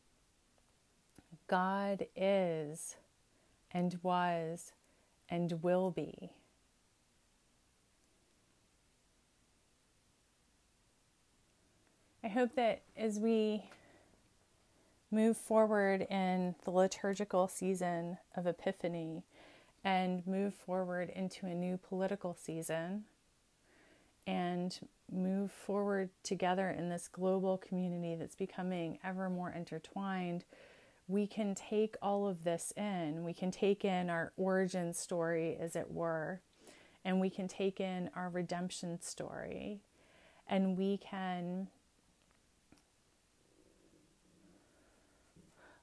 God 1.47 2.07
is 2.17 2.97
and 3.73 3.99
was 4.03 4.73
and 5.29 5.63
will 5.63 5.91
be. 5.91 6.31
I 12.25 12.29
hope 12.29 12.57
that 12.57 12.83
as 12.97 13.21
we 13.21 13.71
move 15.13 15.37
forward 15.37 16.03
in 16.11 16.57
the 16.65 16.71
liturgical 16.71 17.47
season 17.47 18.19
of 18.37 18.47
Epiphany 18.47 19.23
and 19.87 20.27
move 20.27 20.53
forward 20.53 21.11
into 21.15 21.47
a 21.47 21.55
new 21.55 21.79
political 21.79 22.35
season 22.35 23.05
and 24.27 24.81
move 25.11 25.51
forward 25.51 26.11
together 26.23 26.69
in 26.69 26.91
this 26.91 27.09
global 27.09 27.57
community 27.57 28.15
that's 28.17 28.35
becoming 28.35 28.99
ever 29.03 29.31
more 29.31 29.51
intertwined 29.51 30.45
we 31.09 31.27
can 31.27 31.55
take 31.55 31.97
all 32.03 32.27
of 32.27 32.43
this 32.45 32.73
in. 32.77 33.23
We 33.23 33.33
can 33.33 33.51
take 33.51 33.85
in 33.85 34.11
our 34.11 34.33
origin 34.37 34.93
story, 34.93 35.57
as 35.61 35.77
it 35.77 35.91
were, 35.91 36.41
and 37.05 37.21
we 37.21 37.31
can 37.31 37.47
take 37.47 37.81
in 37.81 38.11
our 38.15 38.29
redemption 38.29 39.01
story, 39.01 39.81
and 40.49 40.77
we 40.77 40.99
can 40.99 41.69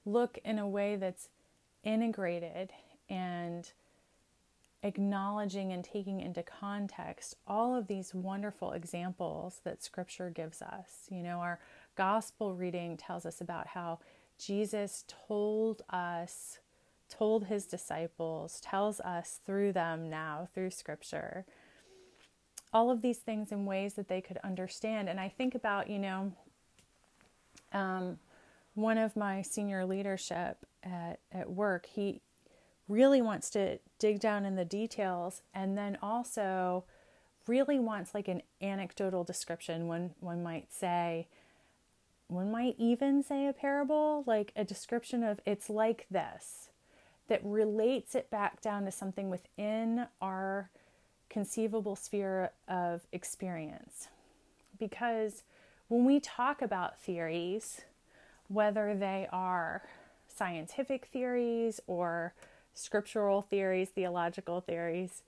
look 0.06 0.38
in 0.44 0.60
a 0.60 0.68
way 0.68 0.98
that's 0.98 1.30
integrated 1.86 2.72
and 3.10 3.72
acknowledging 4.84 5.72
and 5.72 5.84
taking 5.84 6.20
into 6.20 6.44
context 6.44 7.36
all 7.48 7.76
of 7.76 7.88
these 7.88 8.14
wonderful 8.14 8.74
examples 8.74 9.62
that 9.64 9.82
scripture 9.82 10.30
gives 10.30 10.62
us. 10.62 11.08
You 11.10 11.24
know, 11.24 11.40
our 11.40 11.60
gospel 11.96 12.54
reading 12.54 12.98
tells 12.98 13.26
us 13.26 13.40
about 13.40 13.68
how 13.68 14.00
Jesus 14.38 15.06
told 15.28 15.82
us, 15.90 16.60
told 17.10 17.46
his 17.46 17.66
disciples, 17.66 18.60
tells 18.60 19.00
us 19.00 19.40
through 19.46 19.72
them 19.72 20.10
now, 20.10 20.50
through 20.54 20.72
scripture, 20.72 21.46
all 22.74 22.90
of 22.92 23.02
these 23.02 23.20
things 23.20 23.52
in 23.52 23.66
ways 23.66 23.94
that 23.94 24.10
they 24.10 24.20
could 24.20 24.40
understand. 24.44 25.08
And 25.08 25.20
I 25.20 25.30
think 25.30 25.56
about, 25.56 25.90
you 25.90 26.00
know, 26.00 26.34
um, 27.72 28.18
one 28.74 28.98
of 28.98 29.16
my 29.16 29.44
senior 29.44 29.86
leadership 29.86 30.58
at, 30.84 31.20
at 31.32 31.50
work, 31.50 31.86
he 31.86 32.22
really 32.88 33.22
wants 33.22 33.50
to 33.52 33.78
dig 34.04 34.20
down 34.20 34.44
in 34.44 34.58
the 34.58 34.66
details 34.66 35.42
and 35.54 35.78
then 35.78 35.98
also 36.02 36.84
really 37.48 37.80
wants 37.80 38.14
like 38.14 38.28
an 38.28 38.42
anecdotal 38.62 39.24
description. 39.24 39.88
One, 39.88 40.12
one 40.20 40.44
might 40.44 40.74
say, 40.74 41.30
one 42.28 42.52
might 42.52 42.76
even 42.78 43.24
say 43.24 43.48
a 43.48 43.54
parable, 43.54 44.26
like 44.28 44.52
a 44.58 44.66
description 44.66 45.24
of 45.24 45.40
it's 45.46 45.70
like 45.70 46.06
this, 46.12 46.68
that 47.30 47.40
relates 47.46 48.14
it 48.14 48.30
back 48.30 48.60
down 48.60 48.84
to 48.84 48.92
something 48.92 49.30
within 49.30 50.08
our 50.22 50.70
conceivable 51.30 51.96
sphere 51.96 52.52
of 52.68 53.08
experience. 53.14 54.10
Because 54.78 55.44
when 55.88 56.04
we 56.04 56.20
talk 56.20 56.62
about 56.62 57.00
theories, 57.00 57.80
whether 58.50 58.98
they 58.98 59.30
are 59.32 59.82
scientific 60.28 61.06
theories 61.06 61.80
or 61.88 62.34
scriptural 62.74 63.42
theories, 63.42 63.90
theological 63.90 64.62
theories, 64.62 65.24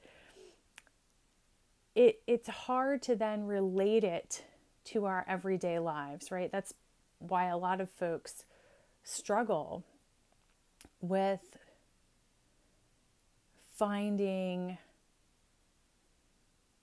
it, 1.96 2.22
it's 2.28 2.50
hard 2.50 3.02
to 3.04 3.16
then 3.16 3.46
relate 3.46 4.04
it 4.04 4.44
to 4.86 5.06
our 5.06 5.26
everyday 5.28 5.80
lives, 5.80 6.32
right? 6.32 6.52
That's 6.52 6.74
why 7.20 7.46
a 7.48 7.58
lot 7.58 7.82
of 7.82 7.90
folks 7.90 8.44
struggle 9.04 9.84
with 11.02 11.58
finding 13.78 14.78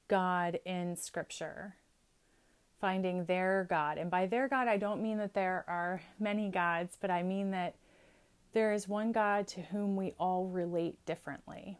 God 0.08 0.60
in 0.64 0.96
Scripture, 0.96 1.76
finding 2.80 3.24
their 3.24 3.66
God. 3.68 3.98
And 3.98 4.10
by 4.10 4.26
their 4.26 4.48
God, 4.48 4.68
I 4.68 4.76
don't 4.76 5.02
mean 5.02 5.18
that 5.18 5.34
there 5.34 5.64
are 5.68 6.02
many 6.18 6.48
gods, 6.48 6.96
but 7.00 7.10
I 7.10 7.22
mean 7.22 7.50
that 7.52 7.74
there 8.52 8.72
is 8.72 8.86
one 8.86 9.12
God 9.12 9.46
to 9.48 9.62
whom 9.62 9.96
we 9.96 10.14
all 10.18 10.46
relate 10.46 11.04
differently. 11.06 11.78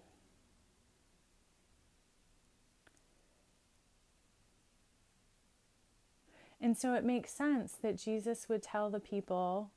And 6.60 6.78
so 6.78 6.94
it 6.94 7.04
makes 7.04 7.32
sense 7.32 7.72
that 7.82 7.98
Jesus 7.98 8.48
would 8.48 8.62
tell 8.62 8.88
the 8.88 9.00
people 9.00 9.70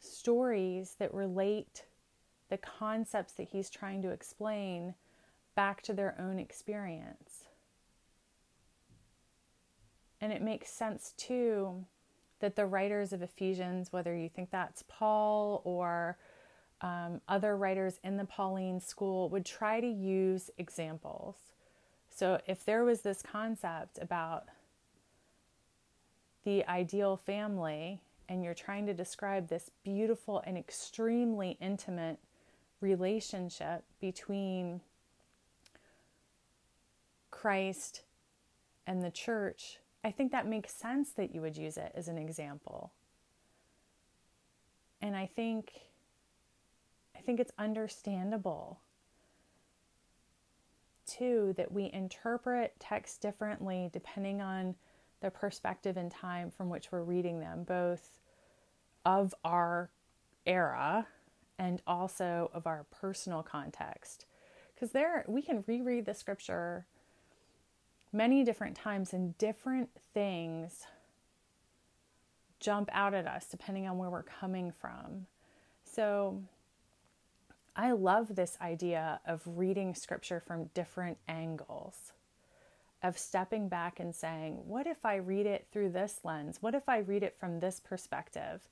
stories 0.00 0.96
that 0.98 1.14
relate 1.14 1.84
the 2.50 2.58
concepts 2.58 3.32
that 3.34 3.48
he's 3.52 3.70
trying 3.70 4.02
to 4.02 4.10
explain 4.10 4.94
back 5.54 5.82
to 5.82 5.92
their 5.92 6.20
own 6.20 6.40
experience. 6.40 7.44
And 10.20 10.32
it 10.32 10.42
makes 10.42 10.70
sense 10.70 11.14
too 11.16 11.84
that 12.42 12.56
the 12.56 12.66
writers 12.66 13.12
of 13.12 13.22
Ephesians, 13.22 13.92
whether 13.92 14.14
you 14.14 14.28
think 14.28 14.50
that's 14.50 14.82
Paul 14.88 15.62
or 15.64 16.18
um, 16.80 17.20
other 17.28 17.56
writers 17.56 18.00
in 18.02 18.16
the 18.16 18.24
Pauline 18.24 18.80
school, 18.80 19.28
would 19.30 19.46
try 19.46 19.80
to 19.80 19.86
use 19.86 20.50
examples. 20.58 21.36
So 22.10 22.40
if 22.48 22.64
there 22.64 22.84
was 22.84 23.02
this 23.02 23.22
concept 23.22 23.98
about 24.02 24.46
the 26.44 26.64
ideal 26.66 27.16
family 27.16 28.00
and 28.28 28.42
you're 28.42 28.54
trying 28.54 28.86
to 28.86 28.94
describe 28.94 29.48
this 29.48 29.70
beautiful 29.84 30.42
and 30.44 30.58
extremely 30.58 31.56
intimate 31.60 32.18
relationship 32.80 33.84
between 34.00 34.80
Christ 37.30 38.02
and 38.84 39.00
the 39.00 39.12
church, 39.12 39.78
I 40.04 40.10
think 40.10 40.32
that 40.32 40.46
makes 40.46 40.74
sense 40.74 41.10
that 41.12 41.34
you 41.34 41.40
would 41.40 41.56
use 41.56 41.76
it 41.76 41.92
as 41.94 42.08
an 42.08 42.18
example. 42.18 42.92
And 45.00 45.16
I 45.16 45.26
think 45.26 45.72
I 47.16 47.20
think 47.20 47.40
it's 47.40 47.52
understandable 47.58 48.80
too 51.06 51.54
that 51.56 51.70
we 51.70 51.90
interpret 51.92 52.74
texts 52.80 53.18
differently 53.18 53.90
depending 53.92 54.40
on 54.40 54.74
the 55.20 55.30
perspective 55.30 55.96
and 55.96 56.10
time 56.10 56.50
from 56.50 56.68
which 56.68 56.90
we're 56.90 57.02
reading 57.02 57.38
them, 57.38 57.62
both 57.62 58.18
of 59.04 59.34
our 59.44 59.90
era 60.46 61.06
and 61.58 61.80
also 61.86 62.50
of 62.52 62.66
our 62.66 62.84
personal 62.90 63.42
context. 63.42 64.26
Because 64.74 64.90
there 64.90 65.24
we 65.28 65.42
can 65.42 65.62
reread 65.66 66.06
the 66.06 66.14
scripture 66.14 66.86
many 68.12 68.44
different 68.44 68.76
times 68.76 69.12
and 69.12 69.36
different 69.38 69.90
things 70.12 70.86
jump 72.60 72.88
out 72.92 73.14
at 73.14 73.26
us 73.26 73.46
depending 73.50 73.88
on 73.88 73.98
where 73.98 74.10
we're 74.10 74.22
coming 74.22 74.70
from. 74.70 75.26
So 75.84 76.40
I 77.74 77.92
love 77.92 78.34
this 78.34 78.56
idea 78.60 79.20
of 79.26 79.42
reading 79.46 79.94
scripture 79.94 80.40
from 80.40 80.70
different 80.74 81.18
angles, 81.26 82.12
of 83.02 83.18
stepping 83.18 83.68
back 83.68 83.98
and 83.98 84.14
saying, 84.14 84.60
What 84.66 84.86
if 84.86 85.04
I 85.04 85.16
read 85.16 85.46
it 85.46 85.66
through 85.72 85.90
this 85.90 86.20
lens? 86.22 86.58
What 86.60 86.74
if 86.74 86.88
I 86.88 86.98
read 86.98 87.22
it 87.22 87.36
from 87.38 87.60
this 87.60 87.80
perspective? 87.80 88.68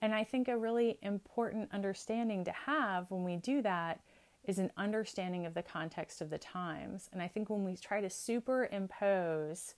And 0.00 0.14
I 0.14 0.24
think 0.24 0.48
a 0.48 0.56
really 0.56 0.98
important 1.02 1.70
understanding 1.72 2.44
to 2.44 2.52
have 2.52 3.10
when 3.10 3.24
we 3.24 3.36
do 3.36 3.62
that 3.62 4.00
is 4.44 4.58
an 4.58 4.70
understanding 4.76 5.46
of 5.46 5.54
the 5.54 5.62
context 5.62 6.20
of 6.20 6.30
the 6.30 6.38
times. 6.38 7.08
And 7.12 7.22
I 7.22 7.28
think 7.28 7.48
when 7.48 7.64
we 7.64 7.76
try 7.76 8.00
to 8.00 8.10
superimpose 8.10 9.74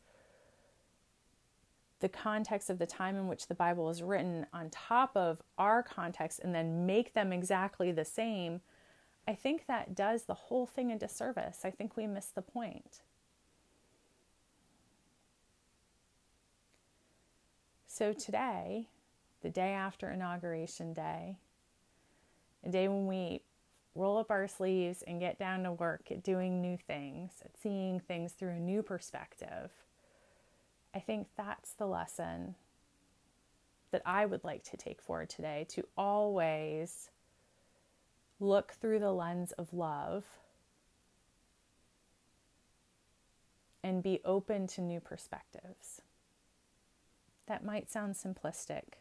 the 2.01 2.09
context 2.09 2.69
of 2.69 2.79
the 2.79 2.87
time 2.87 3.17
in 3.17 3.29
which 3.29 3.47
the 3.47 3.55
Bible 3.55 3.89
is 3.89 4.03
written 4.03 4.47
on 4.53 4.69
top 4.71 5.17
of 5.17 5.41
our 5.57 5.83
context 5.83 6.41
and 6.41 6.55
then 6.55 6.85
make 6.85 7.15
them 7.15 7.33
exactly 7.33 7.93
the 7.93 8.05
same, 8.05 8.61
I 9.27 9.35
think 9.35 9.67
that 9.67 9.95
does 9.95 10.25
the 10.25 10.35
whole 10.35 10.67
thing 10.67 10.93
a 10.93 10.99
disservice. 10.99 11.61
I 11.65 11.71
think 11.71 11.97
we 11.97 12.07
miss 12.07 12.27
the 12.27 12.43
point. 12.43 13.01
So 17.87 18.13
today, 18.13 18.89
the 19.43 19.49
day 19.49 19.73
after 19.73 20.11
Inauguration 20.11 20.93
Day, 20.93 21.39
a 22.63 22.69
day 22.69 22.89
when 22.89 23.07
we 23.07 23.41
roll 23.97 24.19
up 24.19 24.31
our 24.31 24.47
sleeves 24.47 25.03
and 25.07 25.21
get 25.21 25.39
down 25.39 25.63
to 25.65 25.73
work 25.73 26.11
at 26.11 26.23
doing 26.23 26.61
new 26.61 26.77
things, 26.77 27.33
at 27.45 27.57
seeing 27.61 28.01
things 28.01 28.33
through 28.33 28.51
a 28.51 28.61
new 28.61 28.83
perspective. 28.83 29.71
I 30.95 31.01
think 31.01 31.29
that's 31.37 31.73
the 31.73 31.87
lesson 31.87 32.55
that 33.91 34.03
I 34.05 34.27
would 34.27 34.45
like 34.45 34.65
to 34.65 34.77
take 34.77 35.01
forward 35.01 35.31
today 35.31 35.67
to 35.71 35.87
always 35.97 37.11
look 38.39 38.73
through 38.73 38.99
the 38.99 39.13
lens 39.13 39.53
of 39.53 39.73
love 39.73 40.25
and 43.83 44.03
be 44.03 44.21
open 44.25 44.67
to 44.67 44.81
new 44.81 45.01
perspectives. 45.01 46.03
That 47.47 47.65
might 47.65 47.91
sound 47.91 48.15
simplistic, 48.15 48.95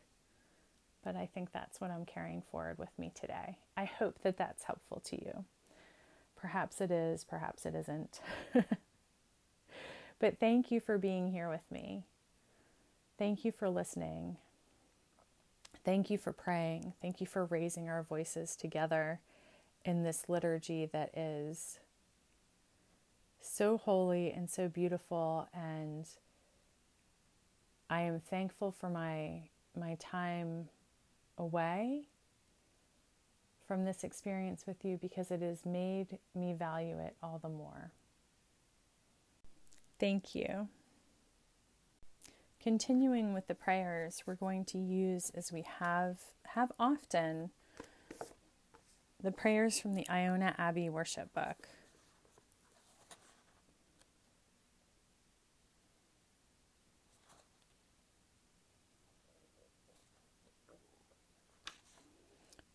but 1.06 1.16
I 1.16 1.30
think 1.32 1.52
that's 1.54 1.80
what 1.80 1.92
I'm 1.92 2.04
carrying 2.04 2.42
forward 2.42 2.80
with 2.80 2.90
me 2.98 3.12
today. 3.14 3.60
I 3.78 3.86
hope 3.86 4.20
that 4.24 4.38
that's 4.38 4.64
helpful 4.64 5.02
to 5.06 5.16
you. 5.16 5.46
Perhaps 6.36 6.82
it 6.82 6.92
is, 6.92 7.24
perhaps 7.24 7.66
it 7.66 7.76
isn't. 7.76 8.20
but 10.20 10.40
thank 10.40 10.72
you 10.72 10.80
for 10.80 10.98
being 10.98 11.32
here 11.32 11.48
with 11.48 11.64
me. 11.72 12.06
Thank 13.20 13.46
you 13.46 13.52
for 13.52 13.70
listening. 13.70 14.38
Thank 15.86 16.10
you 16.10 16.18
for 16.18 16.34
praying. 16.34 16.94
Thank 17.02 17.22
you 17.22 17.28
for 17.28 17.46
raising 17.46 17.88
our 17.88 18.02
voices 18.02 18.56
together 18.56 19.20
in 19.86 20.04
this 20.04 20.26
liturgy 20.28 20.88
that 20.88 21.16
is 21.16 21.80
so 23.40 23.78
holy 23.78 24.32
and 24.32 24.50
so 24.50 24.68
beautiful 24.68 25.48
and 25.54 26.08
I 27.88 28.02
am 28.02 28.20
thankful 28.20 28.72
for 28.72 28.90
my 28.90 29.50
my 29.78 29.96
time 30.00 30.70
away 31.38 32.04
from 33.68 33.86
this 33.86 34.04
experience 34.04 34.66
with 34.68 34.86
you 34.86 34.98
because 35.02 35.32
it 35.32 35.42
has 35.42 35.66
made 35.66 36.20
me 36.36 36.54
value 36.54 37.00
it 37.00 37.16
all 37.22 37.40
the 37.42 37.50
more. 37.50 37.92
Thank 40.00 40.36
you. 40.36 40.68
Continuing 42.62 43.34
with 43.34 43.48
the 43.48 43.56
prayers, 43.56 44.24
we're 44.26 44.36
going 44.36 44.66
to 44.66 44.78
use 44.78 45.32
as 45.36 45.52
we 45.52 45.64
have 45.80 46.18
have 46.56 46.72
often 46.80 47.52
the 49.22 49.32
prayers 49.32 49.80
from 49.80 49.94
the 49.96 50.08
Iona 50.10 50.56
Abbey 50.58 50.90
worship 50.90 51.34
book. 51.34 51.68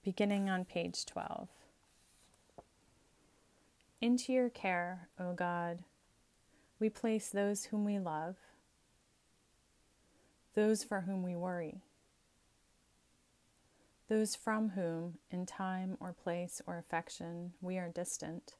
Beginning 0.04 0.48
on 0.48 0.64
page 0.64 1.04
12. 1.06 1.48
Into 4.00 4.32
your 4.32 4.48
care, 4.48 5.08
O 5.18 5.34
God, 5.34 5.80
we 6.78 6.88
place 6.88 7.28
those 7.28 7.64
whom 7.64 7.84
we 7.84 7.98
love, 7.98 8.36
those 10.54 10.82
for 10.82 11.02
whom 11.02 11.22
we 11.22 11.36
worry, 11.36 11.82
those 14.08 14.34
from 14.34 14.70
whom, 14.70 15.18
in 15.30 15.44
time 15.44 15.96
or 16.00 16.12
place 16.14 16.62
or 16.66 16.78
affection, 16.78 17.52
we 17.60 17.76
are 17.76 17.88
distant. 17.88 18.54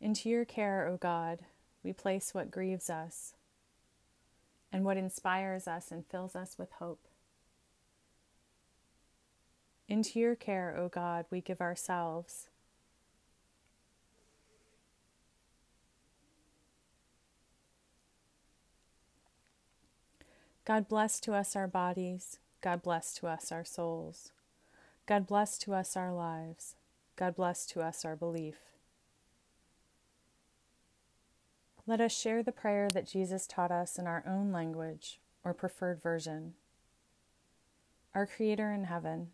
Into 0.00 0.28
your 0.28 0.44
care, 0.44 0.86
O 0.86 0.96
God, 0.96 1.40
we 1.82 1.92
place 1.92 2.32
what 2.32 2.50
grieves 2.50 2.88
us 2.88 3.34
and 4.74 4.84
what 4.84 4.96
inspires 4.96 5.68
us 5.68 5.92
and 5.92 6.04
fills 6.04 6.34
us 6.34 6.56
with 6.58 6.72
hope. 6.80 7.06
Into 9.88 10.18
your 10.18 10.34
care, 10.34 10.76
O 10.76 10.88
God, 10.88 11.26
we 11.30 11.40
give 11.40 11.60
ourselves. 11.60 12.48
God 20.64 20.88
bless 20.88 21.20
to 21.20 21.34
us 21.34 21.54
our 21.54 21.68
bodies. 21.68 22.40
God 22.60 22.82
bless 22.82 23.14
to 23.14 23.28
us 23.28 23.52
our 23.52 23.64
souls. 23.64 24.32
God 25.06 25.28
bless 25.28 25.56
to 25.58 25.72
us 25.72 25.96
our 25.96 26.12
lives. 26.12 26.74
God 27.14 27.36
bless 27.36 27.64
to 27.66 27.80
us 27.80 28.04
our 28.04 28.16
belief. 28.16 28.73
Let 31.86 32.00
us 32.00 32.18
share 32.18 32.42
the 32.42 32.52
prayer 32.52 32.88
that 32.90 33.06
Jesus 33.06 33.46
taught 33.46 33.70
us 33.70 33.98
in 33.98 34.06
our 34.06 34.24
own 34.26 34.52
language 34.52 35.20
or 35.44 35.52
preferred 35.52 36.00
version. 36.02 36.54
Our 38.14 38.26
Creator 38.26 38.72
in 38.72 38.84
heaven, 38.84 39.28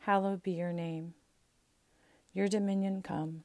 hallowed 0.00 0.42
be 0.42 0.52
your 0.52 0.72
name. 0.72 1.14
Your 2.32 2.48
dominion 2.48 3.02
come. 3.02 3.44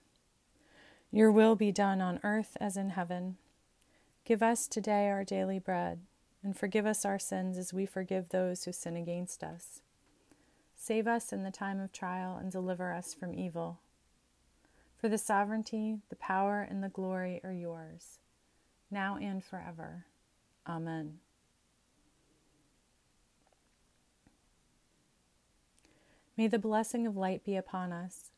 Your 1.11 1.31
will 1.31 1.55
be 1.55 1.71
done 1.71 2.01
on 2.01 2.19
earth 2.23 2.57
as 2.59 2.77
in 2.77 2.91
heaven. 2.91 3.37
Give 4.25 4.41
us 4.41 4.67
today 4.67 5.07
our 5.07 5.23
daily 5.23 5.59
bread, 5.59 5.99
and 6.43 6.57
forgive 6.57 6.87
us 6.87 7.05
our 7.05 7.19
sins 7.19 7.59
as 7.59 7.73
we 7.73 7.85
forgive 7.85 8.29
those 8.29 8.63
who 8.63 8.71
sin 8.71 8.95
against 8.95 9.43
us. 9.43 9.81
Save 10.75 11.07
us 11.07 11.31
in 11.31 11.43
the 11.43 11.51
time 11.51 11.79
of 11.79 11.91
trial 11.91 12.37
and 12.37 12.51
deliver 12.51 12.91
us 12.91 13.13
from 13.13 13.35
evil. 13.35 13.81
For 14.97 15.09
the 15.09 15.17
sovereignty, 15.17 15.99
the 16.09 16.15
power, 16.15 16.61
and 16.61 16.83
the 16.83 16.89
glory 16.89 17.41
are 17.43 17.53
yours, 17.53 18.19
now 18.89 19.17
and 19.17 19.43
forever. 19.43 20.05
Amen. 20.67 21.19
May 26.37 26.47
the 26.47 26.59
blessing 26.59 27.07
of 27.07 27.15
light 27.15 27.45
be 27.45 27.55
upon 27.55 27.91
us, 27.91 28.31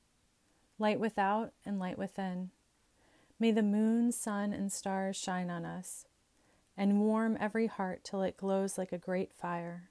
light 0.78 1.00
without 1.00 1.54
and 1.66 1.80
light 1.80 1.98
within. 1.98 2.52
May 3.40 3.52
the 3.52 3.64
moon, 3.64 4.12
sun, 4.12 4.54
and 4.54 4.72
stars 4.72 5.16
shine 5.16 5.50
on 5.50 5.66
us 5.66 6.06
and 6.78 7.00
warm 7.00 7.38
every 7.40 7.66
heart 7.66 8.04
till 8.04 8.22
it 8.22 8.38
glows 8.38 8.78
like 8.78 8.92
a 8.92 9.00
great 9.00 9.34
fire, 9.34 9.90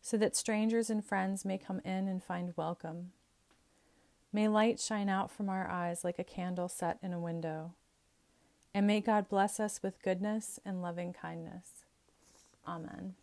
so 0.00 0.16
that 0.16 0.36
strangers 0.36 0.88
and 0.88 1.04
friends 1.04 1.44
may 1.44 1.58
come 1.58 1.80
in 1.84 2.06
and 2.06 2.22
find 2.22 2.52
welcome. 2.56 3.10
May 4.36 4.48
light 4.48 4.78
shine 4.78 5.08
out 5.08 5.30
from 5.30 5.48
our 5.48 5.66
eyes 5.66 6.04
like 6.04 6.18
a 6.18 6.22
candle 6.22 6.68
set 6.68 6.98
in 7.02 7.14
a 7.14 7.18
window, 7.18 7.72
and 8.74 8.86
may 8.86 9.00
God 9.00 9.30
bless 9.30 9.58
us 9.58 9.82
with 9.82 10.02
goodness 10.02 10.60
and 10.62 10.82
loving 10.82 11.14
kindness. 11.14 11.86
Amen. 12.68 13.14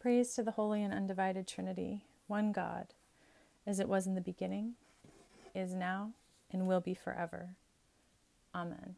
Praise 0.00 0.34
to 0.34 0.42
the 0.42 0.50
Holy 0.50 0.82
and 0.82 0.92
Undivided 0.92 1.46
Trinity, 1.46 2.02
one 2.26 2.50
God, 2.50 2.88
as 3.64 3.78
it 3.78 3.88
was 3.88 4.08
in 4.08 4.16
the 4.16 4.20
beginning, 4.20 4.72
is 5.54 5.72
now, 5.72 6.14
and 6.50 6.66
will 6.66 6.80
be 6.80 6.92
forever. 6.92 7.50
Amen. 8.52 8.96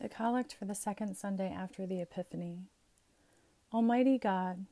The 0.00 0.08
Collect 0.08 0.54
for 0.54 0.64
the 0.64 0.74
second 0.74 1.14
Sunday 1.14 1.52
after 1.52 1.84
the 1.84 2.00
Epiphany. 2.00 2.60
Almighty 3.70 4.16
God, 4.16 4.64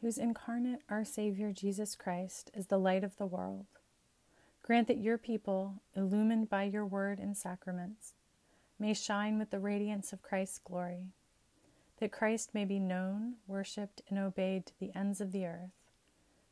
whose 0.00 0.18
incarnate 0.18 0.80
our 0.88 1.04
Savior 1.04 1.52
Jesus 1.52 1.94
Christ 1.94 2.50
is 2.54 2.66
the 2.66 2.78
light 2.78 3.04
of 3.04 3.16
the 3.16 3.26
world, 3.26 3.66
grant 4.62 4.88
that 4.88 4.98
your 4.98 5.18
people, 5.18 5.82
illumined 5.94 6.48
by 6.48 6.64
your 6.64 6.86
word 6.86 7.18
and 7.18 7.36
sacraments, 7.36 8.14
may 8.78 8.94
shine 8.94 9.38
with 9.38 9.50
the 9.50 9.60
radiance 9.60 10.12
of 10.12 10.22
Christ's 10.22 10.58
glory 10.58 11.12
that 12.00 12.10
Christ 12.10 12.54
may 12.54 12.64
be 12.64 12.78
known, 12.78 13.34
worshiped, 13.46 14.00
and 14.08 14.18
obeyed 14.18 14.66
to 14.66 14.78
the 14.80 14.90
ends 14.96 15.20
of 15.20 15.32
the 15.32 15.46
earth, 15.46 15.70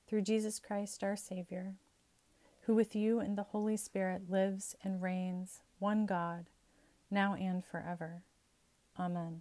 through 0.07 0.22
Jesus 0.22 0.61
Christ 0.61 1.03
our 1.03 1.16
Savior, 1.16 1.74
who 2.62 2.74
with 2.74 2.94
you 2.94 3.18
and 3.18 3.36
the 3.36 3.44
Holy 3.44 3.76
Spirit 3.76 4.30
lives 4.30 4.76
and 4.84 5.03
reigns, 5.03 5.61
one 5.78 6.07
God, 6.07 6.51
now 7.11 7.34
and 7.34 7.64
forever. 7.64 8.22
Amen. 8.99 9.40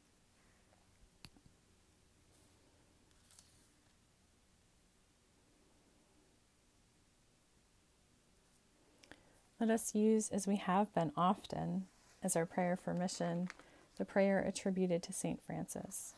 Let 9.61 9.69
us 9.69 9.93
use, 9.93 10.29
as 10.29 10.47
we 10.47 10.55
have 10.55 10.91
been 10.91 11.11
often, 11.15 11.85
as 12.23 12.35
our 12.35 12.47
prayer 12.47 12.75
for 12.75 12.95
mission, 12.95 13.47
the 13.99 14.05
prayer 14.05 14.39
attributed 14.39 15.03
to 15.03 15.13
St. 15.13 15.39
Francis. 15.39 16.15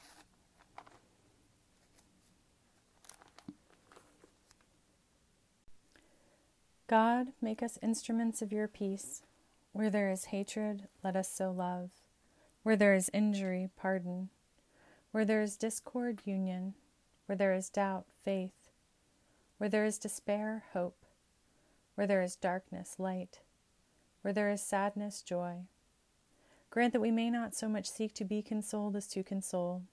God, 6.87 7.33
make 7.41 7.61
us 7.61 7.77
instruments 7.81 8.41
of 8.41 8.53
your 8.53 8.69
peace. 8.69 9.23
Where 9.73 9.89
there 9.89 10.09
is 10.09 10.25
hatred, 10.25 10.87
let 11.03 11.17
us 11.17 11.27
sow 11.27 11.51
love. 11.51 11.89
Where 12.61 12.77
there 12.77 12.95
is 12.95 13.11
injury, 13.13 13.67
pardon. 13.75 14.29
Where 15.11 15.25
there 15.25 15.41
is 15.41 15.57
discord, 15.57 16.21
union. 16.23 16.75
Where 17.25 17.35
there 17.35 17.53
is 17.53 17.67
doubt, 17.67 18.05
faith. 18.23 18.69
Where 19.57 19.69
there 19.69 19.83
is 19.83 19.97
despair, 19.97 20.63
hope. 20.71 21.02
Where 21.95 22.07
there 22.07 22.21
is 22.21 22.35
darkness, 22.35 22.95
light. 22.97 23.39
Where 24.21 24.33
there 24.33 24.49
is 24.49 24.61
sadness, 24.61 25.21
joy. 25.21 25.67
Grant 26.69 26.93
that 26.93 27.01
we 27.01 27.11
may 27.11 27.29
not 27.29 27.53
so 27.53 27.69
much 27.69 27.89
seek 27.89 28.13
to 28.15 28.25
be 28.25 28.41
consoled 28.41 28.95
as 28.95 29.07
to 29.09 29.23
console, 29.23 29.83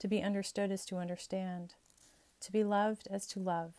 to 0.00 0.08
be 0.08 0.20
understood 0.20 0.72
as 0.72 0.84
to 0.86 0.96
understand, 0.96 1.74
to 2.40 2.50
be 2.50 2.64
loved 2.64 3.06
as 3.08 3.26
to 3.28 3.38
love. 3.38 3.74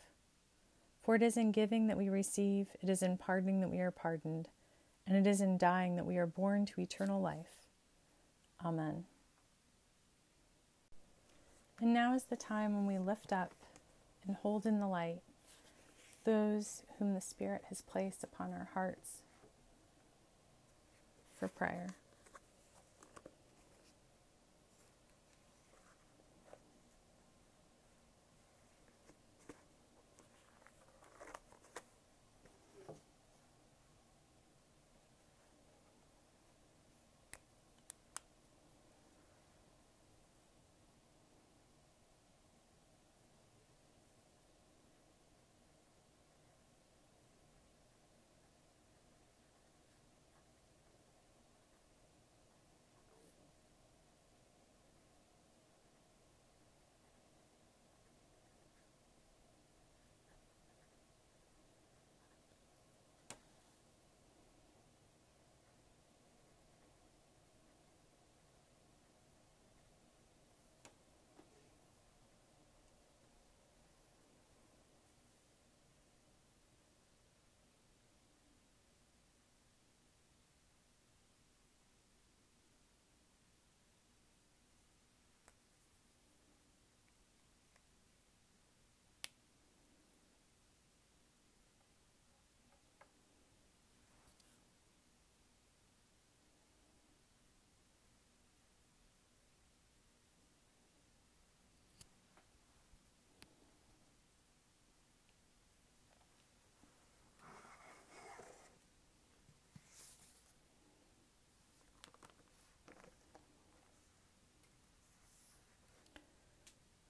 For 1.02 1.16
it 1.16 1.22
is 1.22 1.36
in 1.36 1.52
giving 1.52 1.88
that 1.88 1.98
we 1.98 2.08
receive, 2.08 2.68
it 2.82 2.88
is 2.88 3.04
in 3.04 3.18
pardoning 3.18 3.60
that 3.60 3.70
we 3.70 3.82
are 3.82 3.92
pardoned, 3.92 4.48
and 5.06 5.18
it 5.18 5.30
is 5.30 5.42
in 5.42 5.58
dying 5.58 5.98
that 5.98 6.06
we 6.06 6.18
are 6.18 6.26
born 6.26 6.66
to 6.68 6.80
eternal 6.80 7.20
life. 7.22 7.68
Amen. 8.64 9.04
And 11.82 11.94
now 11.94 12.14
is 12.14 12.24
the 12.24 12.38
time 12.38 12.74
when 12.74 12.86
we 12.86 12.98
lift 12.98 13.34
up 13.34 13.54
and 14.26 14.38
hold 14.38 14.66
in 14.66 14.80
the 14.80 14.88
light 14.88 15.20
those 16.24 16.84
whom 16.98 17.14
the 17.14 17.22
Spirit 17.22 17.64
has 17.70 17.82
placed 17.82 18.24
upon 18.24 18.52
our 18.52 18.70
hearts 18.74 19.22
for 21.38 21.48
prayer. 21.48 21.88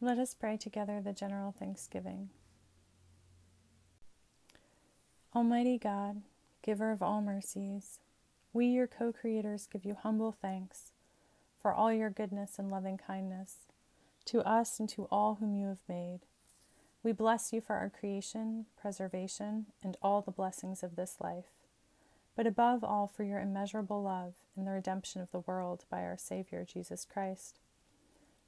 Let 0.03 0.19
us 0.19 0.33
pray 0.33 0.57
together 0.57 0.99
the 0.99 1.13
general 1.13 1.53
thanksgiving. 1.57 2.27
Almighty 5.33 5.77
God, 5.77 6.23
giver 6.61 6.91
of 6.91 7.01
all 7.01 7.21
mercies, 7.21 7.99
we, 8.51 8.65
your 8.65 8.85
co 8.85 9.13
creators, 9.13 9.65
give 9.65 9.85
you 9.85 9.95
humble 9.95 10.33
thanks 10.33 10.91
for 11.61 11.73
all 11.73 11.93
your 11.93 12.09
goodness 12.09 12.59
and 12.59 12.69
loving 12.69 12.97
kindness 12.97 13.59
to 14.25 14.41
us 14.41 14.77
and 14.77 14.89
to 14.89 15.07
all 15.09 15.35
whom 15.35 15.55
you 15.55 15.67
have 15.67 15.83
made. 15.87 16.19
We 17.01 17.13
bless 17.13 17.53
you 17.53 17.61
for 17.61 17.77
our 17.77 17.89
creation, 17.89 18.65
preservation, 18.75 19.67
and 19.81 19.95
all 20.01 20.19
the 20.19 20.31
blessings 20.31 20.83
of 20.83 20.97
this 20.97 21.21
life, 21.21 21.53
but 22.35 22.45
above 22.45 22.83
all 22.83 23.07
for 23.07 23.23
your 23.23 23.39
immeasurable 23.39 24.03
love 24.03 24.33
and 24.57 24.67
the 24.67 24.71
redemption 24.71 25.21
of 25.21 25.31
the 25.31 25.39
world 25.39 25.85
by 25.89 26.01
our 26.01 26.17
Savior 26.17 26.65
Jesus 26.67 27.05
Christ, 27.05 27.61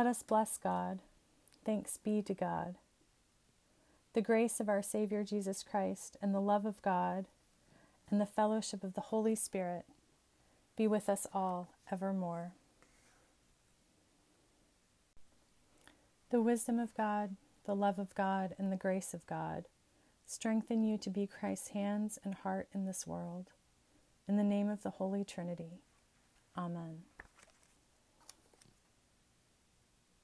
Let 0.00 0.06
us 0.06 0.22
bless 0.22 0.56
God. 0.56 1.00
Thanks 1.62 1.98
be 1.98 2.22
to 2.22 2.32
God. 2.32 2.76
The 4.14 4.22
grace 4.22 4.58
of 4.58 4.66
our 4.66 4.80
Savior 4.80 5.22
Jesus 5.22 5.62
Christ, 5.62 6.16
and 6.22 6.34
the 6.34 6.40
love 6.40 6.64
of 6.64 6.80
God, 6.80 7.26
and 8.08 8.18
the 8.18 8.24
fellowship 8.24 8.82
of 8.82 8.94
the 8.94 9.02
Holy 9.02 9.34
Spirit 9.34 9.84
be 10.74 10.86
with 10.86 11.10
us 11.10 11.26
all 11.34 11.74
evermore. 11.92 12.52
The 16.30 16.40
wisdom 16.40 16.78
of 16.78 16.96
God, 16.96 17.36
the 17.66 17.76
love 17.76 17.98
of 17.98 18.14
God, 18.14 18.54
and 18.58 18.72
the 18.72 18.76
grace 18.76 19.12
of 19.12 19.26
God 19.26 19.66
strengthen 20.24 20.82
you 20.82 20.96
to 20.96 21.10
be 21.10 21.26
Christ's 21.26 21.68
hands 21.68 22.18
and 22.24 22.36
heart 22.36 22.68
in 22.72 22.86
this 22.86 23.06
world. 23.06 23.50
In 24.26 24.38
the 24.38 24.44
name 24.44 24.70
of 24.70 24.82
the 24.82 24.92
Holy 24.92 25.24
Trinity. 25.24 25.82
Amen. 26.56 27.00